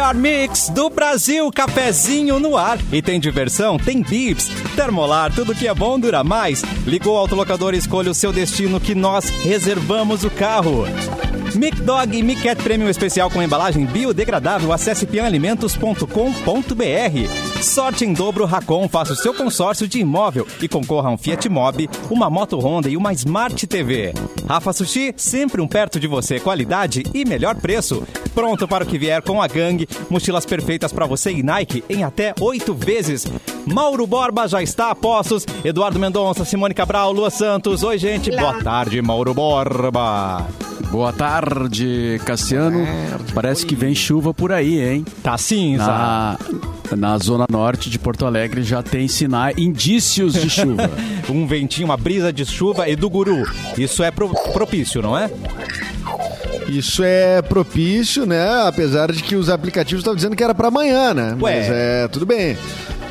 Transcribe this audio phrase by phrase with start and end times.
[0.00, 2.78] melhor mix do Brasil, cafezinho no ar.
[2.90, 3.76] E tem diversão?
[3.76, 4.48] Tem bips.
[4.74, 6.62] Termolar, tudo que é bom dura mais.
[6.86, 10.86] Ligou o autolocador e escolha o seu destino que nós reservamos o carro.
[11.54, 14.72] Mic Dog e Mic Premium Especial com embalagem biodegradável.
[14.72, 17.49] Acesse pianalimentos.com.br.
[17.62, 18.88] Sorte em dobro Racon.
[18.88, 22.88] Faça o seu consórcio de imóvel e concorra a um Fiat Mobi, uma moto Honda
[22.88, 24.14] e uma Smart TV.
[24.48, 26.40] Rafa Sushi, sempre um perto de você.
[26.40, 28.02] Qualidade e melhor preço.
[28.34, 29.88] Pronto para o que vier com a gangue.
[30.08, 33.26] Mochilas perfeitas para você e Nike em até oito vezes.
[33.66, 35.44] Mauro Borba já está a postos.
[35.62, 37.82] Eduardo Mendonça, Simone Cabral, Lua Santos.
[37.82, 38.30] Oi, gente.
[38.30, 40.46] Boa tarde, Mauro Borba.
[40.90, 42.84] Boa tarde, Cassiano.
[43.32, 45.04] Parece que vem chuva por aí, hein?
[45.22, 45.86] Tá cinza.
[45.86, 46.38] Na,
[46.96, 50.90] na zona norte de Porto Alegre já tem sinais, indícios de chuva.
[51.28, 53.42] um ventinho, uma brisa de chuva e do guru.
[53.76, 55.30] Isso é pro- propício, não é?
[56.70, 58.62] Isso é propício, né?
[58.66, 61.36] Apesar de que os aplicativos estavam dizendo que era pra amanhã, né?
[61.40, 61.56] Ué.
[61.56, 62.56] Mas é, tudo bem.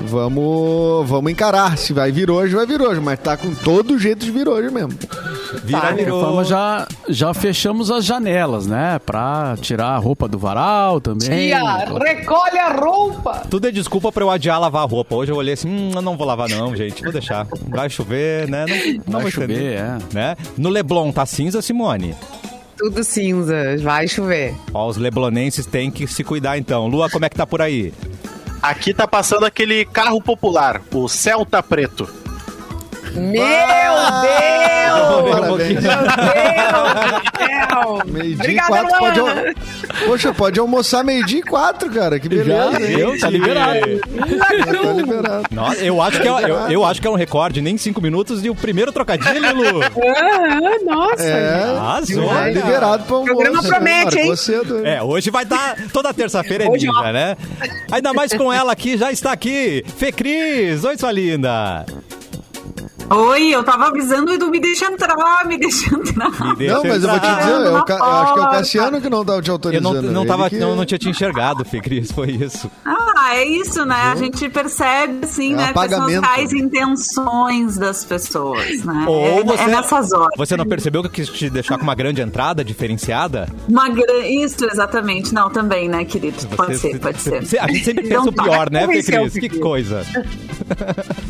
[0.01, 1.77] Vamos, vamos encarar.
[1.77, 3.01] Se vai vir hoje, vai vir hoje.
[3.01, 4.93] Mas tá com todo jeito de vir hoje mesmo.
[5.63, 6.23] Vira, virou.
[6.23, 8.99] forma, já, já fechamos as janelas, né?
[9.05, 11.27] Pra tirar a roupa do varal também.
[11.27, 11.59] Tia,
[11.97, 13.41] recolhe a roupa!
[13.49, 15.15] Tudo é desculpa pra eu adiar lavar a roupa.
[15.15, 17.03] Hoje eu olhei assim, hum, eu não vou lavar não, gente.
[17.03, 17.47] Vou deixar.
[17.67, 18.65] Vai chover, né?
[19.05, 19.97] Não, não Vai chover, é.
[20.13, 20.37] Né?
[20.57, 22.15] No Leblon tá cinza, Simone?
[22.79, 24.55] Tudo cinza, vai chover.
[24.73, 26.87] Ó, os leblonenses têm que se cuidar então.
[26.87, 27.93] Lua, como é que tá por aí?
[28.61, 32.07] Aqui tá passando aquele carro popular, o Celta Preto.
[33.15, 35.47] Meu um Parabéns.
[35.47, 35.81] pouquinho.
[35.81, 35.91] Deus!
[38.05, 39.19] Meio-dia e Obrigada, quatro pode.
[39.19, 39.27] Al-
[40.05, 42.19] Poxa, pode almoçar meio-dia e quatro, cara.
[42.19, 42.71] Que beleza.
[42.71, 42.95] Já hein?
[42.97, 43.79] deu, tá liberado.
[43.99, 44.53] Tá
[44.93, 45.43] liberado.
[45.51, 48.43] Nossa, eu, acho que é, eu, eu acho que é um recorde, nem cinco minutos
[48.43, 49.79] e o primeiro trocadilho, Lu.
[50.19, 51.23] Ah, nossa!
[51.23, 51.75] É,
[52.27, 52.51] cara.
[52.51, 53.69] liberado pra O programa almoço.
[53.69, 54.35] promete, Marcou hein?
[54.35, 54.85] cedo.
[54.87, 55.75] É, hoje vai dar.
[55.91, 57.11] Toda terça-feira é ninja, ó.
[57.11, 57.35] né?
[57.91, 59.83] Ainda mais com ela aqui, já está aqui.
[59.97, 61.85] Fê Cris, oi, sua linda.
[63.11, 66.29] Oi, eu tava avisando o Edu, me deixa entrar, me deixa entrar.
[66.49, 67.39] Me deixa Não, mas eu vou te entrar.
[67.39, 68.49] dizer, Ca- eu acho que é o.
[68.51, 70.01] Cassiano que não tá te Eu autorizando.
[70.03, 72.69] não, não, Ele tava, que- não, não tinha te enxergado, Fê Cris, foi isso.
[72.85, 74.11] Ah, é isso, né?
[74.11, 75.73] A gente percebe, assim, É né?
[75.73, 79.05] Quais são as intenções das pessoas, né?
[79.07, 80.29] Ou é, você, é nessas horas.
[80.37, 83.47] Você não percebeu que eu quis te deixar com uma grande entrada diferenciada?
[83.67, 84.19] Uma gra...
[84.27, 85.33] Isso, exatamente.
[85.33, 86.37] Não, também, né, querido?
[86.55, 87.45] Pode Você- ser, pode ser.
[87.45, 88.43] você- A gente sempre pensa Então o tá.
[88.43, 89.33] pior, né, Fê é Cris?
[89.33, 89.61] Que pior.
[89.61, 90.05] coisa.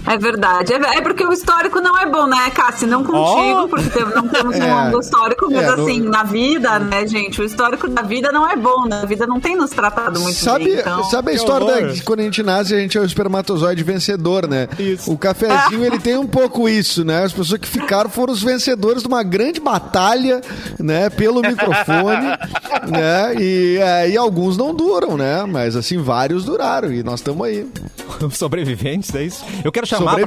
[0.07, 0.73] É verdade.
[0.73, 2.85] É, é porque o histórico não é bom, né, Cassi?
[2.85, 3.67] Não contigo, Oh!
[3.67, 4.85] porque não temos um É.
[4.85, 7.41] longo histórico, mas É, no- assim, na vida, né, gente?
[7.41, 9.01] O histórico da vida não é bom, né?
[9.03, 10.79] A vida não tem nos tratado muito Sabe, bem.
[10.79, 11.03] Então...
[11.05, 14.47] sabe a história da, de quando a gente nasce, a gente é o espermatozoide vencedor,
[14.47, 14.67] né?
[14.77, 15.11] Isso.
[15.11, 17.23] O cafezinho, ele tem um pouco isso, né?
[17.23, 20.41] As pessoas que ficaram foram os vencedores de uma grande batalha,
[20.79, 21.09] né?
[21.09, 22.27] Pelo microfone,
[22.89, 23.35] né?
[23.39, 25.43] E, é, e alguns não duram, né?
[25.45, 27.65] Mas, assim, vários duraram e nós estamos aí.
[28.31, 29.45] Sobreviventes, é isso?
[29.63, 30.17] Eu quero chamar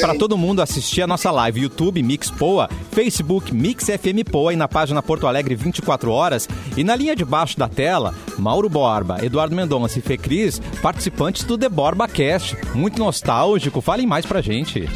[0.00, 1.62] pra todo mundo assistir a nossa live.
[1.62, 6.48] YouTube Mix Poa, Facebook Mix FM Poa e na página Porto Alegre 24 horas.
[6.76, 11.44] E na linha de baixo da tela, Mauro Borba, Eduardo Mendonça e Fê Cris, participantes
[11.44, 12.58] do The Borba Cast.
[12.74, 13.80] Muito nostálgico.
[13.80, 14.86] Falem mais pra gente.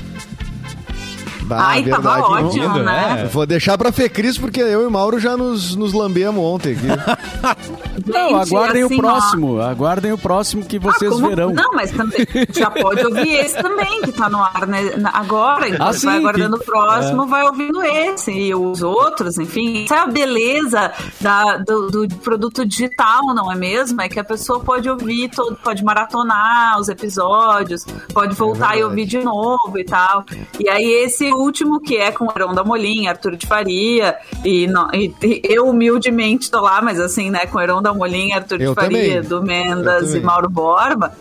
[1.48, 2.46] Bah, Ai, tava verdade, não?
[2.48, 3.14] ótimo, Lindo, né?
[3.22, 3.30] né?
[3.32, 6.86] Vou deixar pra Fecris, porque eu e Mauro já nos, nos lambemos ontem aqui.
[8.06, 9.60] Não, Gente, aguardem assim, o ó, próximo.
[9.60, 11.52] Aguardem o próximo que Ah, vocês como- verão.
[11.52, 14.80] Não, mas também já pode ouvir esse também, que tá no ar né,
[15.12, 15.68] agora.
[15.68, 18.30] Então Ah, vai sim, aguardando que- o próximo, vai ouvindo esse.
[18.32, 19.84] E os outros, enfim.
[19.84, 24.00] Essa é a beleza da- do, do produto digital, não é mesmo?
[24.00, 27.84] É que a pessoa pode ouvir, todo, pode maratonar os episódios,
[28.14, 28.82] pode voltar e verdade.
[28.84, 30.24] ouvir de novo e tal.
[30.58, 34.66] E aí esse último, que é com o Heron da Molinha, Arthur de Faria, e,
[34.66, 38.36] no- e- e eu humildemente tô lá, mas assim, né, com o Heron da Molinha,
[38.36, 39.22] Arthur Eu de Faria, também.
[39.28, 40.20] do Eu Mendas e.
[40.20, 41.12] Mauro Borba.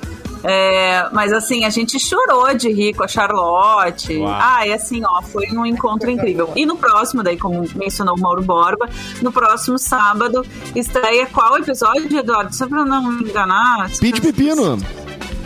[0.43, 4.15] É, mas assim, a gente chorou de rir com a Charlotte.
[4.17, 4.31] Uau.
[4.39, 6.51] Ah, e assim, ó, foi um encontro incrível.
[6.55, 8.87] E no próximo, daí, como mencionou o Mauro Borba,
[9.21, 10.45] no próximo sábado,
[10.75, 12.55] estreia qual episódio, Eduardo?
[12.55, 13.89] Só pra não me enganar.
[13.99, 14.77] Pete Pepino.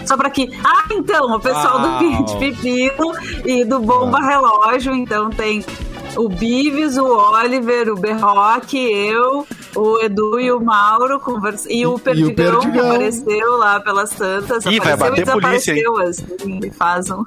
[0.06, 0.50] Só pra que.
[0.64, 2.00] Ah, então, o pessoal Uau.
[2.00, 3.14] do Pit Pepino
[3.46, 4.94] e do Bomba Relógio.
[4.94, 5.64] Então tem
[6.16, 9.46] o Bives, o Oliver, o Berroque, eu,
[9.76, 11.66] o Edu e o Mauro convers...
[11.70, 12.90] e o Perdigão, que Perdigão.
[12.92, 14.66] apareceu lá pelas tantas.
[14.66, 15.78] Ih, vai apareceu bater e polícia, hein?
[15.78, 17.24] desapareceu, assim, e faz um...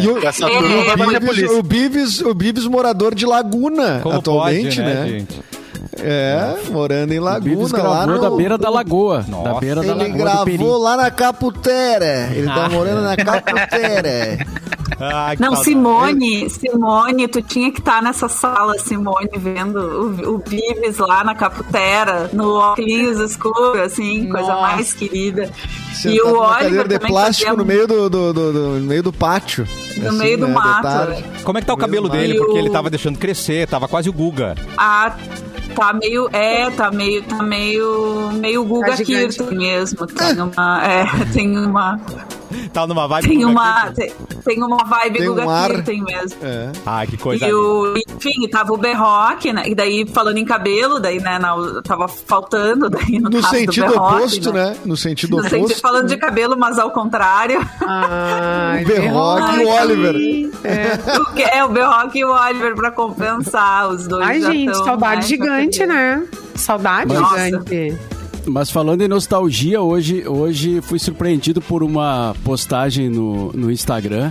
[0.00, 1.58] E o, É, a Bives, polícia.
[1.58, 5.26] o, Bives, o Bives morador de Laguna, Como atualmente, pode, né, né?
[6.00, 8.20] É, morando em O Laguna, lá gravou no...
[8.20, 9.24] da beira da lagoa.
[9.28, 9.44] Nossa.
[9.44, 10.56] Da beira da Ele lagoa do Peri.
[10.58, 12.28] gravou lá na Caputera.
[12.34, 14.38] Ele tá morando na Caputera.
[15.00, 15.56] Ai, Não.
[15.56, 21.34] Simone, Simone, tu tinha que estar nessa sala, Simone, vendo o, o Vives lá na
[21.34, 24.60] Caputera, no óculos escuro, assim, coisa Nossa.
[24.76, 25.50] mais querida.
[25.92, 28.80] Sentado e o numa Oliver de plástico fazia no meio do, do, do- do- no
[28.86, 29.66] meio do pátio.
[29.96, 31.22] No assim, meio do né, mato.
[31.44, 32.36] Como é que tá o cabelo dele?
[32.38, 34.54] Porque ele tava deixando crescer, tava quase o Guga.
[34.76, 35.16] Ah,
[35.74, 36.28] tá meio.
[36.32, 37.22] É, tá meio.
[37.22, 38.30] Tá meio.
[38.32, 39.04] meio Guga Tá.
[39.04, 40.06] Kirten mesmo.
[40.06, 40.82] Tem uma.
[40.84, 42.00] É, tem uma.
[42.72, 43.90] Tá numa vibe Tem uma.
[43.92, 44.12] Tem,
[44.44, 45.70] tem uma vibe Tem um Guga ar.
[45.70, 46.38] Kirten mesmo.
[46.42, 46.72] É.
[46.84, 49.62] Ai, que coisa E o, enfim, tava o Berroque, né?
[49.66, 53.86] E daí, falando em cabelo, daí, né, na- tava faltando, daí no, No caso sentido
[53.96, 54.76] oposto, né?
[54.84, 55.56] No sentido No oposto.
[55.68, 57.60] sentido, falando de cabelo, mas ao contrário.
[57.80, 60.14] Ai, O Berroque e o Oliver.
[60.64, 61.18] É.
[61.20, 64.26] O que é o Berroque e o Oliver pra compensar os dois.
[64.26, 66.24] Ai, já gente, tão, saudade né, gigante, né?
[66.54, 67.44] Saudade Nossa.
[67.44, 67.98] gigante.
[68.46, 74.30] Mas falando em nostalgia, hoje, hoje fui surpreendido por uma postagem no, no Instagram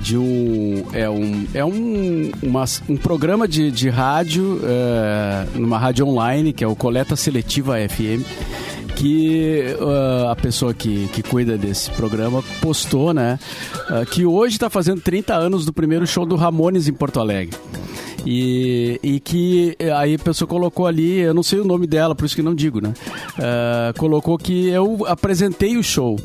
[0.00, 6.06] de um é um é um, uma- um programa de, de rádio é, numa rádio
[6.06, 8.22] online que é o Coleta Seletiva FM
[8.94, 13.38] que ah, a pessoa que, que cuida desse programa postou, né,
[13.88, 17.56] ah, que hoje está fazendo 30 anos do primeiro show do Ramones em Porto Alegre.
[18.30, 22.14] E, e que eh, aí a pessoa colocou ali, eu não sei o nome dela,
[22.14, 22.92] por isso que não digo, né?
[23.38, 26.18] Ah, colocou que eu apresentei o show.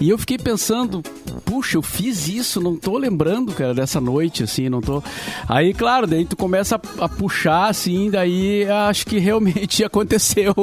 [0.00, 1.02] E eu fiquei pensando,
[1.44, 5.02] puxa, eu fiz isso, não tô lembrando, cara, dessa noite, assim, não tô.
[5.46, 10.54] Aí, claro, daí tu começa a, a puxar, assim, daí acho que realmente aconteceu.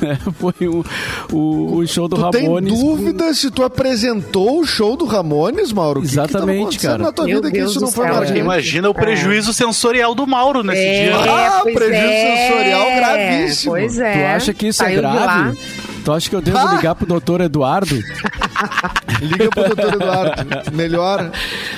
[0.00, 0.18] né?
[0.38, 0.82] Foi o,
[1.30, 2.72] o, o show do Tu tem Ramones.
[2.72, 6.00] com- dúvida se tu apresentou o show do Ramones, Mauro?
[6.00, 7.02] O que que Exatamente, acontecendo cara.
[7.02, 8.36] na tua Meu vida que isso do não foi céu.
[8.36, 11.16] Imagina o prejuízo sensorial do Mauro nesse É, dia.
[11.16, 13.72] Ah, pois prejuízo é, sensorial gravíssimo.
[13.72, 14.12] Pois é.
[14.12, 15.12] Tu acha que isso Saiu é de lá.
[15.24, 15.58] grave?
[16.04, 16.74] Tu acha que eu devo Ah!
[16.76, 17.94] ligar pro doutor Eduardo?
[19.20, 20.72] Liga pro doutor Eduardo.
[20.72, 21.30] Melhor.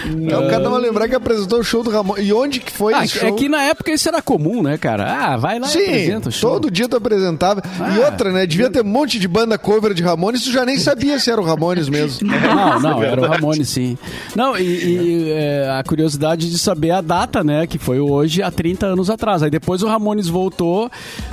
[0.07, 2.25] Não, cada um lembrar que apresentou o show do Ramones.
[2.27, 3.29] E onde que foi Ah, esse show?
[3.29, 5.05] é que na época isso era comum, né, cara?
[5.11, 6.53] Ah, vai lá e Sim, apresenta o show.
[6.53, 7.63] todo dia tu apresentava.
[7.65, 8.07] E Ah.
[8.07, 8.47] outra, né?
[8.47, 11.41] Devia ter um monte de banda cover de Ramones, tu já nem sabia se era
[11.41, 12.29] o Ramones mesmo.
[12.31, 13.97] Não, não, era o Ramone, sim.
[14.37, 17.67] Não, e, e, é, a curiosidade de saber a data, né?
[17.67, 19.43] Que foi hoje, há 30 anos atrás.
[19.43, 20.91] Aí depois o Ramones voltou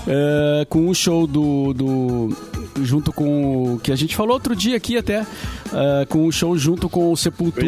[0.07, 2.37] é, com o show do, do-
[2.83, 5.25] junto com o que a gente falou outro dia aqui até,
[5.73, 7.65] é, com o show junto com o Sepultura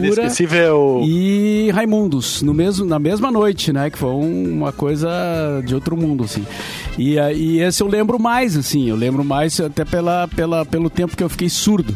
[1.05, 3.89] e Raimundos, no mesmo, na mesma noite, né?
[3.89, 5.09] Que foi um- uma coisa
[5.65, 6.45] de outro mundo, assim.
[6.97, 10.89] E, ah, e esse eu lembro mais, assim, eu lembro mais até pela, pela, pelo
[10.89, 11.95] tempo que eu fiquei surdo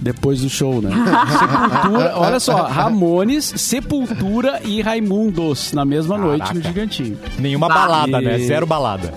[0.00, 0.90] depois do show, né?
[1.38, 7.18] Sepultura, olha só, Ramones, Sepultura e Raimundos na mesma noite no Gigantinho.
[7.38, 8.38] Nenhuma balada, né?
[8.38, 9.12] E- Zero balada.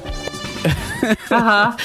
[1.32, 1.76] Aham.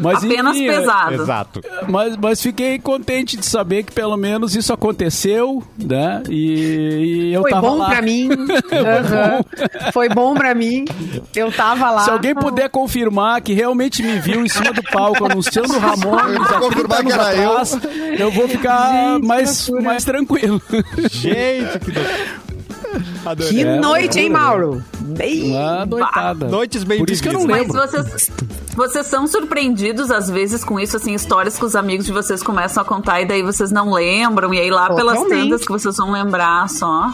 [0.00, 1.14] Mas, Apenas enfim, é- pesado.
[1.14, 1.60] Exato.
[1.88, 6.22] Mas, mas fiquei contente de saber que pelo menos isso aconteceu, né?
[6.28, 7.88] E, e eu Foi tava bom lá.
[7.88, 8.28] pra mim.
[8.72, 9.90] Aham.
[9.92, 10.84] Foi bom pra mim.
[11.34, 12.00] Eu tava lá.
[12.02, 16.40] Se alguém puder confirmar que realmente me viu em cima do palco anunciando o Ramones
[16.42, 17.50] há 30 Confirmar que anos era eu.
[17.52, 17.78] atrás,
[18.20, 20.62] eu vou ficar Gente, mais, mais tranquilo.
[21.10, 21.92] Gente, que.
[23.26, 23.52] Adorei.
[23.52, 24.30] Que É, noite, hein.
[24.30, 24.82] Mauro?
[25.16, 25.50] Bem...
[25.50, 26.46] Uma doitada.
[26.48, 27.66] Noites bem Por isso que eu não vividas.
[27.68, 28.04] Mas lembro.
[28.04, 28.30] vocês,
[28.74, 32.82] vocês são surpreendidos às vezes com isso, assim, histórias que os amigos de vocês começam
[32.82, 36.10] a contar e daí vocês não lembram, e aí lá pelas tantas que vocês vão
[36.12, 37.12] lembrar só.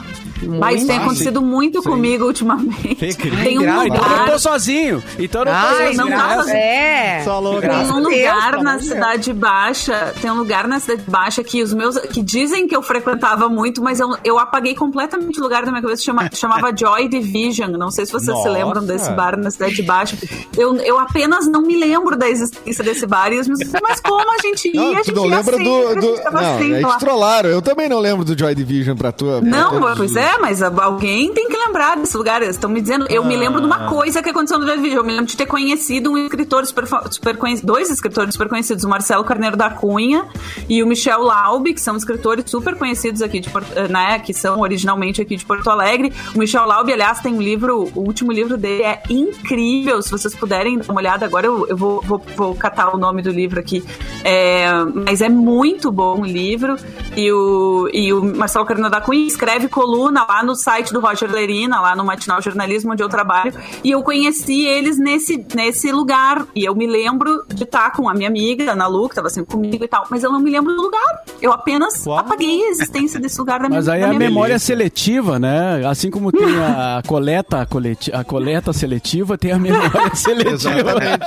[0.59, 2.95] Mas tem Ah, acontecido muito comigo ultimamente.
[2.97, 3.45] Que incrível.
[3.45, 4.31] Tem um Ah, então eu não lugar.
[4.33, 5.03] tô sozinho.
[5.19, 5.97] Então eu não tô Ai, não sozinho.
[6.19, 6.37] tá nessa.
[6.37, 7.23] fazendo- é.
[7.25, 7.61] Só louca.
[7.61, 8.95] Tem Graças um a Deus, lugar pelo na amor de Deus.
[8.95, 12.83] Cidade Baixa, tem um lugar na Cidade Baixa que os meus, que dizem que eu
[12.83, 17.09] frequentava muito, mas eu, eu apaguei completamente o lugar da minha cabeça, chama, chamava Joy
[17.09, 18.51] Division, não sei se vocês se Nossa.
[18.51, 20.17] lembram desse bar na Cidade Baixa,
[20.57, 24.31] eu, eu apenas não me lembro da existência desse bar, e os meus mas como
[24.31, 25.89] a gente ia, Não, a gente não ia lembra sempre, do.
[25.89, 26.23] a do...
[26.23, 26.97] tava Não, sempre aí lá.
[26.97, 27.51] te trollaram.
[27.51, 29.41] Eu também não lembro do Joy Division pra tua.
[29.41, 32.43] pra Não, pois é, mas alguém tem que lembrar desse lugar.
[32.43, 33.07] Eles estão me dizendo.
[33.11, 34.99] Eu me lembro de uma coisa que aconteceu no vídeo.
[34.99, 38.85] Eu me lembro de ter conhecido um escritor super, super conhecido, dois escritores super conhecidos,
[38.85, 40.27] o Marcelo Carneiro da Cunha
[40.69, 44.33] e o Michel Laube, que são escritores super conhecidos aqui de Porto, eh, né, que
[44.33, 46.13] são originalmente aqui de Porto Alegre.
[46.35, 50.01] O Michel Laube, aliás, tem um livro, o último livro dele é incrível.
[50.03, 53.23] Se vocês puderem dar uma olhada agora, eu, eu vou, vou, vou catar o nome
[53.23, 53.85] do livro aqui.
[54.23, 54.69] É,
[55.07, 56.77] mas é muito bom o livro.
[57.17, 61.31] E o, e o Marcelo Carneiro da Cunha escreve coluna lá no site do Roger
[61.31, 63.53] Lerina, lá no Matinal Jornalismo, onde eu trabalho.
[63.83, 66.47] E eu conheci eles nesse, nesse lugar.
[66.55, 69.53] E eu me lembro de estar com a minha amiga, Ana Lu, que estava sempre
[69.53, 70.07] comigo e tal.
[70.11, 71.25] Mas eu não me lembro do lugar.
[71.41, 72.19] Eu apenas Uau.
[72.19, 75.87] apaguei a existência desse lugar da minha Mas aí da a memória seletiva, né?
[75.87, 80.55] Assim como tem a coleta, a coleti- a coleta seletiva, tem a memória seletiva.
[80.79, 81.27] Exatamente.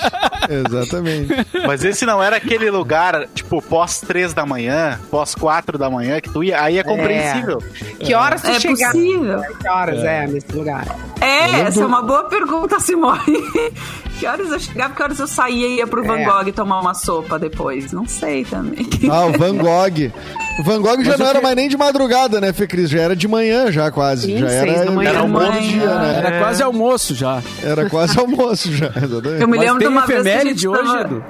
[0.50, 1.34] Exatamente.
[1.66, 6.20] Mas esse não era aquele lugar, tipo, pós três da manhã, pós quatro da manhã,
[6.22, 6.62] que tu ia.
[6.62, 7.62] Aí é compreensível.
[8.00, 8.94] Que horas tu É chegava?
[8.94, 9.42] possível.
[9.60, 10.28] Que horas é.
[10.28, 10.86] nesse lugar?
[11.20, 13.22] É, essa é uma boa pergunta, Simone.
[14.18, 16.26] Que horas eu chegava, que horas eu saía e ia pro Van É.
[16.26, 17.92] Gogh tomar uma sopa depois?
[17.92, 18.88] Não sei também.
[19.12, 20.12] Ah, o Van Gogh.
[20.60, 22.90] O Van Gogh já não era mais nem de madrugada, né, Fê Cris?
[22.90, 24.26] Já era de manhã, já quase.
[24.26, 25.10] Sim, já era, da manhã.
[25.12, 25.62] era almoço manhã.
[25.62, 26.17] dia, né?
[26.18, 27.42] Era quase almoço já.
[27.64, 28.88] Era quase almoço já.
[28.88, 29.42] Exatamente.
[29.42, 31.02] Eu me lembro de tem uma vez que a gente hoje, tava...
[31.02, 31.24] Edu?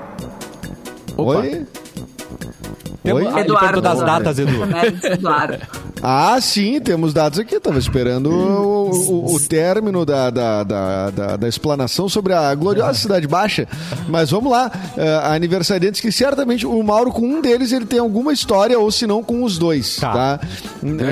[1.17, 1.39] Opa.
[1.39, 1.65] Oi?
[3.05, 3.27] Oi?
[3.33, 4.51] Ah, Eduardo, das datas, Edu.
[5.03, 5.57] Eduardo.
[6.01, 7.59] Ah, sim, temos dados aqui.
[7.59, 12.93] Tava esperando o, o- o término da, da, da, da, da explanação sobre a gloriosa
[12.99, 13.67] Cidade Baixa.
[14.07, 14.71] Mas vamos lá.
[14.97, 19.05] eh, aniversariantes que certamente o Mauro, com um deles, ele tem alguma história, ou se
[19.07, 19.97] não, com os dois.
[19.97, 20.37] Tá.
[20.37, 20.39] Tá.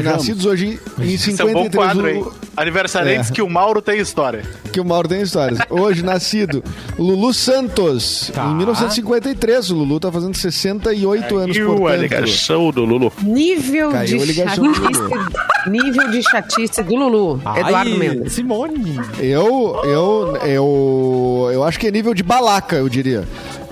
[0.04, 1.76] Nascidos hoje em Esse é um bom 53.
[1.76, 2.26] quadro, hein?
[2.58, 3.34] Aniversariantes É.
[3.34, 4.44] que o Mauro tem história.
[4.72, 5.60] que o Mauro tem histórias.
[5.70, 6.64] Hoje, nascido
[6.98, 8.46] Lulu Santos, Tá.
[8.46, 9.70] em 1953.
[9.72, 12.72] O Lulu tá fazendo 68 anos, portanto.
[12.74, 13.12] do Lulu.
[13.22, 15.70] Nível Caiu a de ligação do chatice.
[15.70, 17.42] Nível de chatice do Lulu.
[17.58, 18.34] Eduardo Mendes.
[18.34, 19.00] Simone.
[19.20, 23.24] Eu, eu, eu, eu acho que é nível de balaca, eu diria.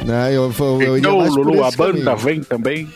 [0.06, 0.30] Né?
[0.30, 2.18] Eu, eu, eu iria Então, Lulu, a esse banda caminho.
[2.18, 2.90] vem também.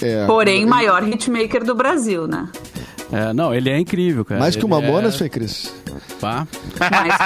[0.00, 0.26] É.
[0.26, 2.48] Porém, maior hitmaker do Brasil, né?
[3.10, 4.40] É, não, ele é incrível, cara.
[4.40, 5.18] Mais que o Mamonas, é...
[5.18, 5.74] Fê Cris?
[6.20, 6.46] Pá.
[6.78, 7.18] Mas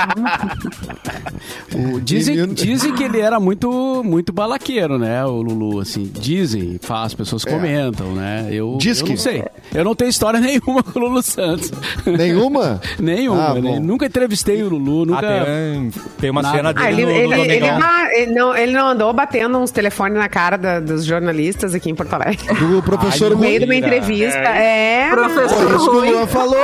[1.74, 6.10] O- dizem, dizem que ele era muito, muito balaqueiro, né, o Lulu, assim.
[6.12, 8.48] Dizem, as pessoas comentam, né?
[8.50, 9.44] Eu, Diz eu que- não sei.
[9.74, 11.70] Eu não tenho história nenhuma com o Lulu Santos.
[12.06, 12.80] Nenhuma?
[13.00, 13.48] nenhuma.
[13.50, 13.80] Ah, né?
[13.80, 15.44] Nunca entrevistei o Lulu, Ah, nunca...
[15.44, 16.56] tem, tem uma Nada.
[16.56, 17.78] cena Ah, dele ele, no, no ele, ele, Domingão.
[17.78, 21.90] não, ele, não, ele não andou batendo uns telefones na cara da- dos jornalistas aqui
[21.90, 22.46] em Porto Alegre.
[22.54, 24.38] Do professor Ai, No meio de uma entrevista.
[24.38, 25.10] É.
[25.10, 26.26] Professor isso que o Rui.
[26.26, 26.56] Falou.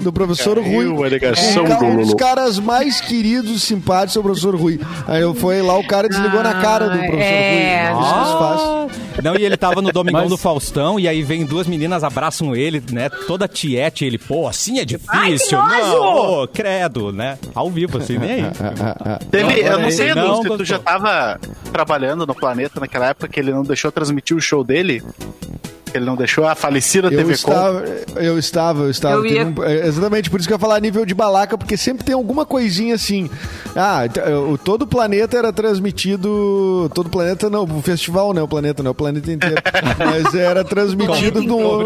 [0.00, 0.86] Do professor Rui.
[1.34, 2.16] Um, ca- do um dos Lulu.
[2.16, 4.80] caras mais queridos, simpáticos é o professor Rui.
[5.06, 7.90] Aí eu foi lá, o cara desligou na cara do Ah, professor é.
[7.92, 8.04] Rui.
[8.04, 8.60] Se faz.
[8.60, 8.86] Ah,
[9.22, 12.54] Não, e ele tava no Domingão Mas- do Faustão, e aí vem duas meninas, abraçam
[12.54, 13.08] ele, né?
[13.26, 15.58] Toda tiete, ele, pô, assim é difícil.
[15.58, 17.38] não, ô, credo, né?
[17.54, 18.44] Ao vivo, assim, nem aí.
[19.30, 21.38] Teve, eu não Não, sei, Edu, não se tu já tava
[21.72, 25.02] trabalhando no planeta naquela época que ele não deixou transmitir o show dele.
[25.94, 27.30] Ele não deixou a falecida Eu TV Com.
[27.32, 27.84] estava,
[28.16, 29.14] eu estava, eu estava.
[29.16, 31.76] Eu ia- um- é, exatamente, por isso que eu ia falar nível de balaca, porque
[31.76, 33.30] sempre tem alguma coisinha assim.
[33.76, 36.90] Ah, t- o, todo o planeta era transmitido.
[36.94, 39.62] Todo o planeta não, o festival não, o planeta não, o planeta inteiro.
[39.98, 41.78] Mas era transmitido no.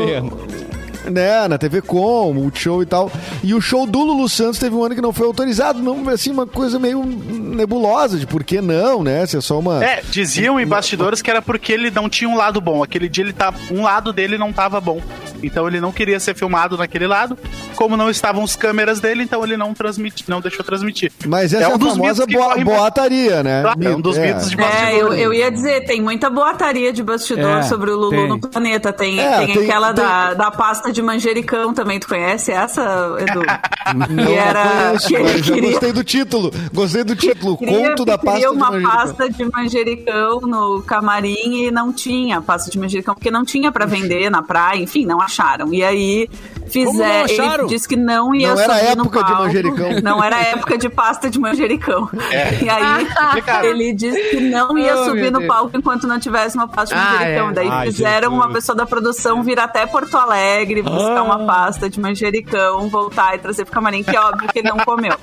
[1.05, 3.11] Né, na TV Com, Multishow e tal.
[3.43, 6.31] E o show do Lulu Santos teve um ano que não foi autorizado, não, assim,
[6.31, 9.25] uma coisa meio nebulosa de por que não, né?
[9.26, 9.83] Se é só uma.
[9.85, 12.83] É, diziam em bastidores que era porque ele não tinha um lado bom.
[12.83, 15.00] Aquele dia ele tá, um lado dele não tava bom.
[15.43, 17.38] Então ele não queria ser filmado naquele lado.
[17.76, 21.12] Como não estavam as câmeras dele, então ele não transmite, não deixou transmitir.
[21.26, 23.62] Mas essa é, um a dos famosa boa- boataria, né?
[23.62, 25.21] Claro, é um dos mitos de É, eu, bastidores.
[25.21, 28.28] eu ia dizer, tem muita boataria de bastidor É, sobre o Lulu tem.
[28.28, 28.93] no planeta.
[28.93, 31.99] Tem, É, tem, tem- aquela tem- Da, da pasta de manjericão também.
[31.99, 33.42] Tu conhece essa, Edu?
[34.11, 36.50] Não, que era não conheço, que ele queria, gostei do título.
[36.75, 37.57] Gostei do título.
[37.57, 38.97] queria, Conto da pasta queria de uma manjericão.
[38.97, 43.87] pasta de manjericão no camarim e não tinha pasta de manjericão, porque não tinha pra
[43.87, 45.73] vender na praia, enfim, não acharam.
[45.73, 46.28] E aí
[46.68, 49.42] fizer, ele disse que não ia Não era subir no época de palco.
[49.44, 49.88] manjericão.
[50.02, 52.08] Não era época de pasta de manjericão.
[52.30, 52.62] É.
[52.64, 53.64] E aí complicado.
[53.64, 55.48] ele disse que não ia Oh, subir no Deus.
[55.52, 57.50] palco enquanto não tivesse uma pasta de Ah, manjericão.
[57.50, 57.52] é.
[57.52, 58.44] Daí Ai, fizeram Jesus.
[58.46, 61.22] uma pessoa da produção vir até Porto Alegre, buscar Ah.
[61.22, 64.78] uma pasta de manjericão, voltar e trazer pro camarim, que é óbvio que ele não
[64.78, 65.14] comeu.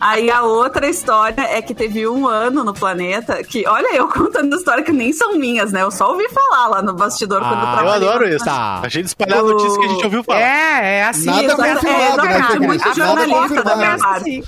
[0.00, 4.54] Aí a outra história é que teve um ano no planeta que, olha, eu contando
[4.56, 5.82] história que nem são minhas, né?
[5.82, 8.08] Eu só ouvi falar lá no bastidor quando eu Ah, Eu trabalhei.
[8.08, 8.44] adoro no isso.
[8.44, 8.80] Tá.
[8.82, 10.40] A gente espalhar O- notícias que a gente ouviu falar.
[10.40, 11.26] É, é assim.
[11.26, 12.66] Nada eu- confirmado, é, né, exatamente, Fê Cris?
[12.66, 14.42] muito jornalista da minha parte.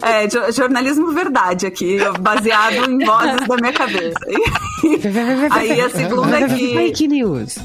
[0.00, 4.18] É, jo- jornalismo verdade aqui, baseado em vozes da minha cabeça.
[5.50, 7.56] Aí a segunda é que Fake news.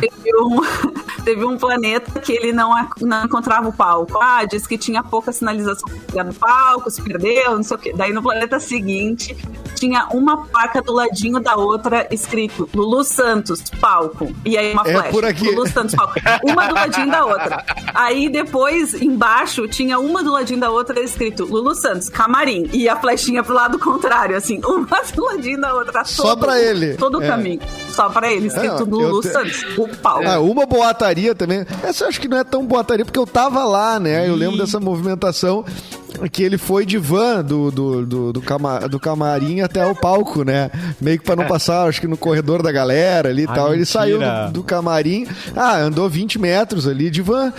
[0.00, 0.60] teve um,
[1.24, 4.18] teve um planeta que ele não, não encontrava o palco.
[4.20, 7.92] Ah, disse que tinha pouca sinalização no palco, se perdeu, não sei o quê.
[7.96, 9.36] Daí no planeta seguinte
[9.76, 14.30] tinha uma placa do ladinho da outra escrito Lulu Santos, palco.
[14.44, 15.10] E aí uma É flecha.
[15.10, 15.50] por aqui.
[15.50, 16.14] Lulu Santos, palco.
[16.44, 17.64] Uma do ladinho da outra.
[17.94, 22.68] Aí depois, embaixo, tinha uma do ladinho da outra escrito Lulu Santos, camarim.
[22.72, 26.04] E a flechinha pro lado contrário, assim, uma do ladinho da outra.
[26.04, 26.94] Só todo- pra ele.
[26.96, 27.26] Todo o É.
[27.28, 27.60] caminho.
[27.90, 30.26] Só pra ele, escrito É, Lulu te- Santos, o palco.
[30.26, 31.64] Ah, uma boataria também.
[31.82, 34.28] Essa eu acho que não é tão boataria, porque eu tava lá, né?
[34.28, 35.64] Eu lembro dessa movimentação.
[36.30, 40.42] Que ele foi de van do, do, do, do, cama- do camarim até o palco,
[40.44, 40.70] né?
[41.00, 43.66] Meio que pra não passar, acho que no corredor da galera ali e Ah, tal.
[43.68, 43.86] Ele mentira.
[43.86, 45.26] saiu do, do camarim,
[45.56, 47.52] ah, andou 20 metros ali de van.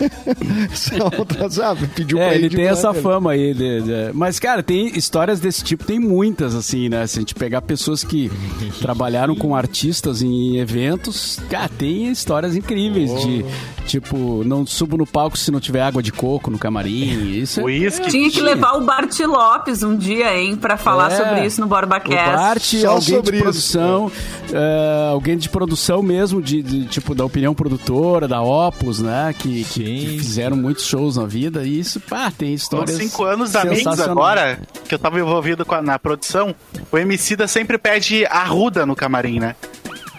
[0.74, 1.86] Só outra, sabe?
[1.88, 3.02] Pediu pra É, ir ele de tem van, essa cara.
[3.02, 3.54] fama aí.
[3.54, 7.06] de- de- Mas, cara, tem histórias desse tipo, tem muitas, assim, né?
[7.06, 8.30] Se a gente pegar pessoas que
[8.80, 13.44] trabalharam com artistas em eventos, cara, tem histórias incríveis de,
[13.86, 17.30] tipo, não subo no palco se não tiver água de coco no camarim.
[17.38, 21.16] Isso é, Tinha que levar o Bart Lopes um dia, hein, pra falar É.
[21.16, 22.36] sobre isso no O BorbaCast.
[22.36, 23.42] Bart, Só alguém sobre de isso.
[23.42, 24.12] produção,
[24.52, 29.34] é, alguém de produção mesmo, de, de, tipo, da opinião produtora, da Opus, né?
[29.38, 31.64] Que, que, fizeram muitos shows na vida.
[31.64, 32.96] E isso, pá, tem Com histórias.
[32.96, 34.10] cinco anos amigos sensacionais.
[34.10, 36.54] agora, que eu tava envolvido com a- na produção,
[36.90, 39.54] o Emicida sempre pede arruda no camarim, né?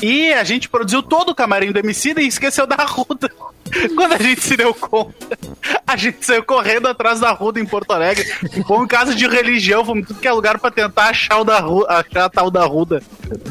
[0.01, 3.31] E a gente produziu todo o camarim do Emicida e esqueceu da arruda.
[3.95, 5.38] Quando a gente se deu conta,
[5.86, 8.25] a gente saiu correndo atrás da Ruda em Porto Alegre.
[8.67, 11.43] Fomos em casa de religião, fomos em tudo que é lugar pra tentar achar, o
[11.43, 13.01] da Ru- achar a tal da Ruda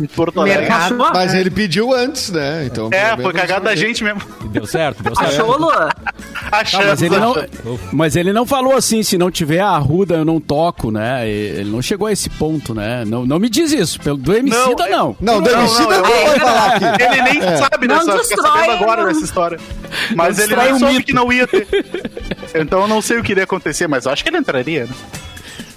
[0.00, 0.60] em Porto Alegre.
[0.62, 0.94] Mercado.
[1.02, 1.12] Achou?
[1.14, 2.64] Mas ele pediu antes, né?
[2.66, 4.20] Então, É, foi cagada da gente mesmo.
[4.50, 5.28] Deu certo, deu certo.
[5.28, 5.88] Achou, Lua?
[6.52, 6.82] Achando.
[6.82, 7.34] Ah, mas, ele não,
[7.92, 11.28] mas ele não falou assim, se não tiver a arruda eu não toco, né?
[11.28, 13.04] Ele não chegou a esse ponto, né?
[13.06, 14.00] Não, não me diz isso.
[14.00, 15.34] Pelo do Emicida, Não, não.
[15.36, 17.02] Não, do Não, Emicida não, não, eu- vai falar aqui.
[17.04, 19.08] Ele nem sabe Não dessa, fica destrói, sabendo agora não.
[19.08, 19.58] dessa história.
[19.90, 20.05] Mas Não ele
[20.36, 21.06] destrói nem o soube mito.
[21.06, 21.66] que não ia ter.
[22.54, 24.92] Então eu não sei o que iria acontecer, mas eu acho que ele entraria, né?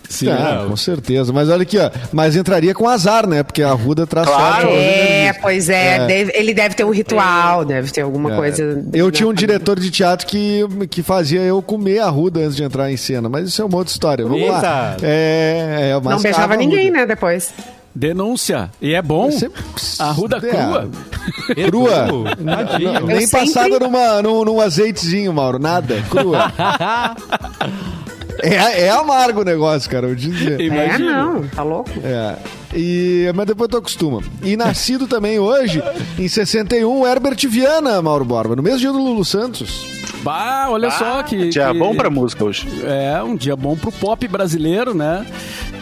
[0.08, 0.70] Sim, Ah, não.
[0.70, 1.32] com certeza.
[1.34, 1.92] Mas olha aqui, ó.
[2.12, 3.44] Mas entraria com azar, né?
[3.44, 4.62] Porque a Ruda traz Claro.
[4.68, 4.76] sorte.
[4.78, 6.08] É, pois é, É.
[6.08, 8.36] deve- ele deve ter um ritual, deve ter alguma É.
[8.36, 8.84] coisa.
[8.94, 12.64] Eu tinha um diretor de teatro que, que fazia eu comer a Ruda antes de
[12.64, 14.26] entrar em cena, mas isso é uma outra história.
[14.26, 14.54] Vamos Eita.
[14.54, 14.98] lá.
[15.04, 17.54] É, é, Não mascava beijava ninguém, né, depois.
[17.94, 18.70] Denúncia.
[18.82, 19.32] E é bom.
[19.32, 19.62] Sempre-
[20.00, 20.90] Arruda É, crua.
[21.70, 22.06] Crua.
[22.40, 25.60] Não, nem sempre- passada numa, num, num azeitezinho, Mauro.
[25.60, 26.02] Nada.
[26.10, 26.52] Crua.
[28.42, 30.08] é, é amargo o negócio, cara.
[30.08, 30.56] Eu dizia.
[30.60, 31.24] É, Imagina.
[31.26, 31.90] não, tá louco?
[32.04, 32.36] É.
[32.74, 34.22] E, mas depois tu acostuma.
[34.44, 35.82] E nascido também hoje,
[36.18, 39.86] em 61, o Herbert Viana, Mauro Borba, no mesmo dia do Lulu Santos.
[40.24, 41.50] Bah, olha só que.
[41.50, 42.68] Dia que- bom pra música hoje.
[42.86, 45.26] É, um dia bom pro pop brasileiro, né?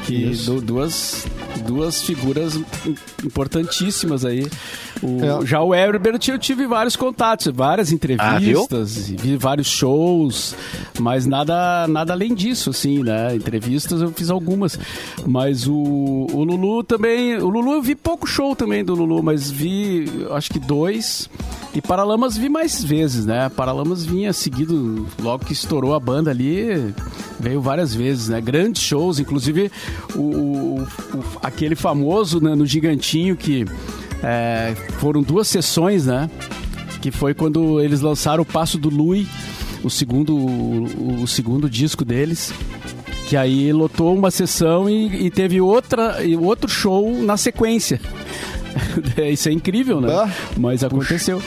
[0.06, 1.26] Que du- duas,
[1.58, 4.48] duas figuras im- importantíssimas aí.
[5.02, 5.46] O- É.
[5.46, 10.56] Já o Herbert eu tive vários contatos, várias entrevistas, vi vários shows,
[11.00, 13.36] mas nada, nada além disso, assim, né?
[13.36, 14.80] Entrevistas eu fiz algumas.
[15.26, 17.36] Mas o, o Lulu também.
[17.38, 21.30] O Lulu eu vi pouco show também do Lulu, mas vi acho que dois.
[21.74, 23.50] E Paralamas vi mais vezes, né?
[23.50, 26.94] Paralamas vinha seguido logo que estourou a banda ali,
[27.40, 28.42] veio várias vezes, né?
[28.42, 29.72] Grandes shows, inclusive
[30.16, 33.66] o, o- o- aquele famoso né, no Gigantinho que
[34.24, 36.30] é, foram duas sessões, né?
[37.02, 39.28] Que foi quando eles lançaram o Passo do Lui,
[39.84, 42.54] o segundo, o, o segundo disco deles.
[43.28, 48.00] Que aí lotou uma sessão e, e teve outra, e outro show na sequência.
[49.32, 50.08] Isso é incrível, né?
[50.58, 51.42] Mas aconteceu.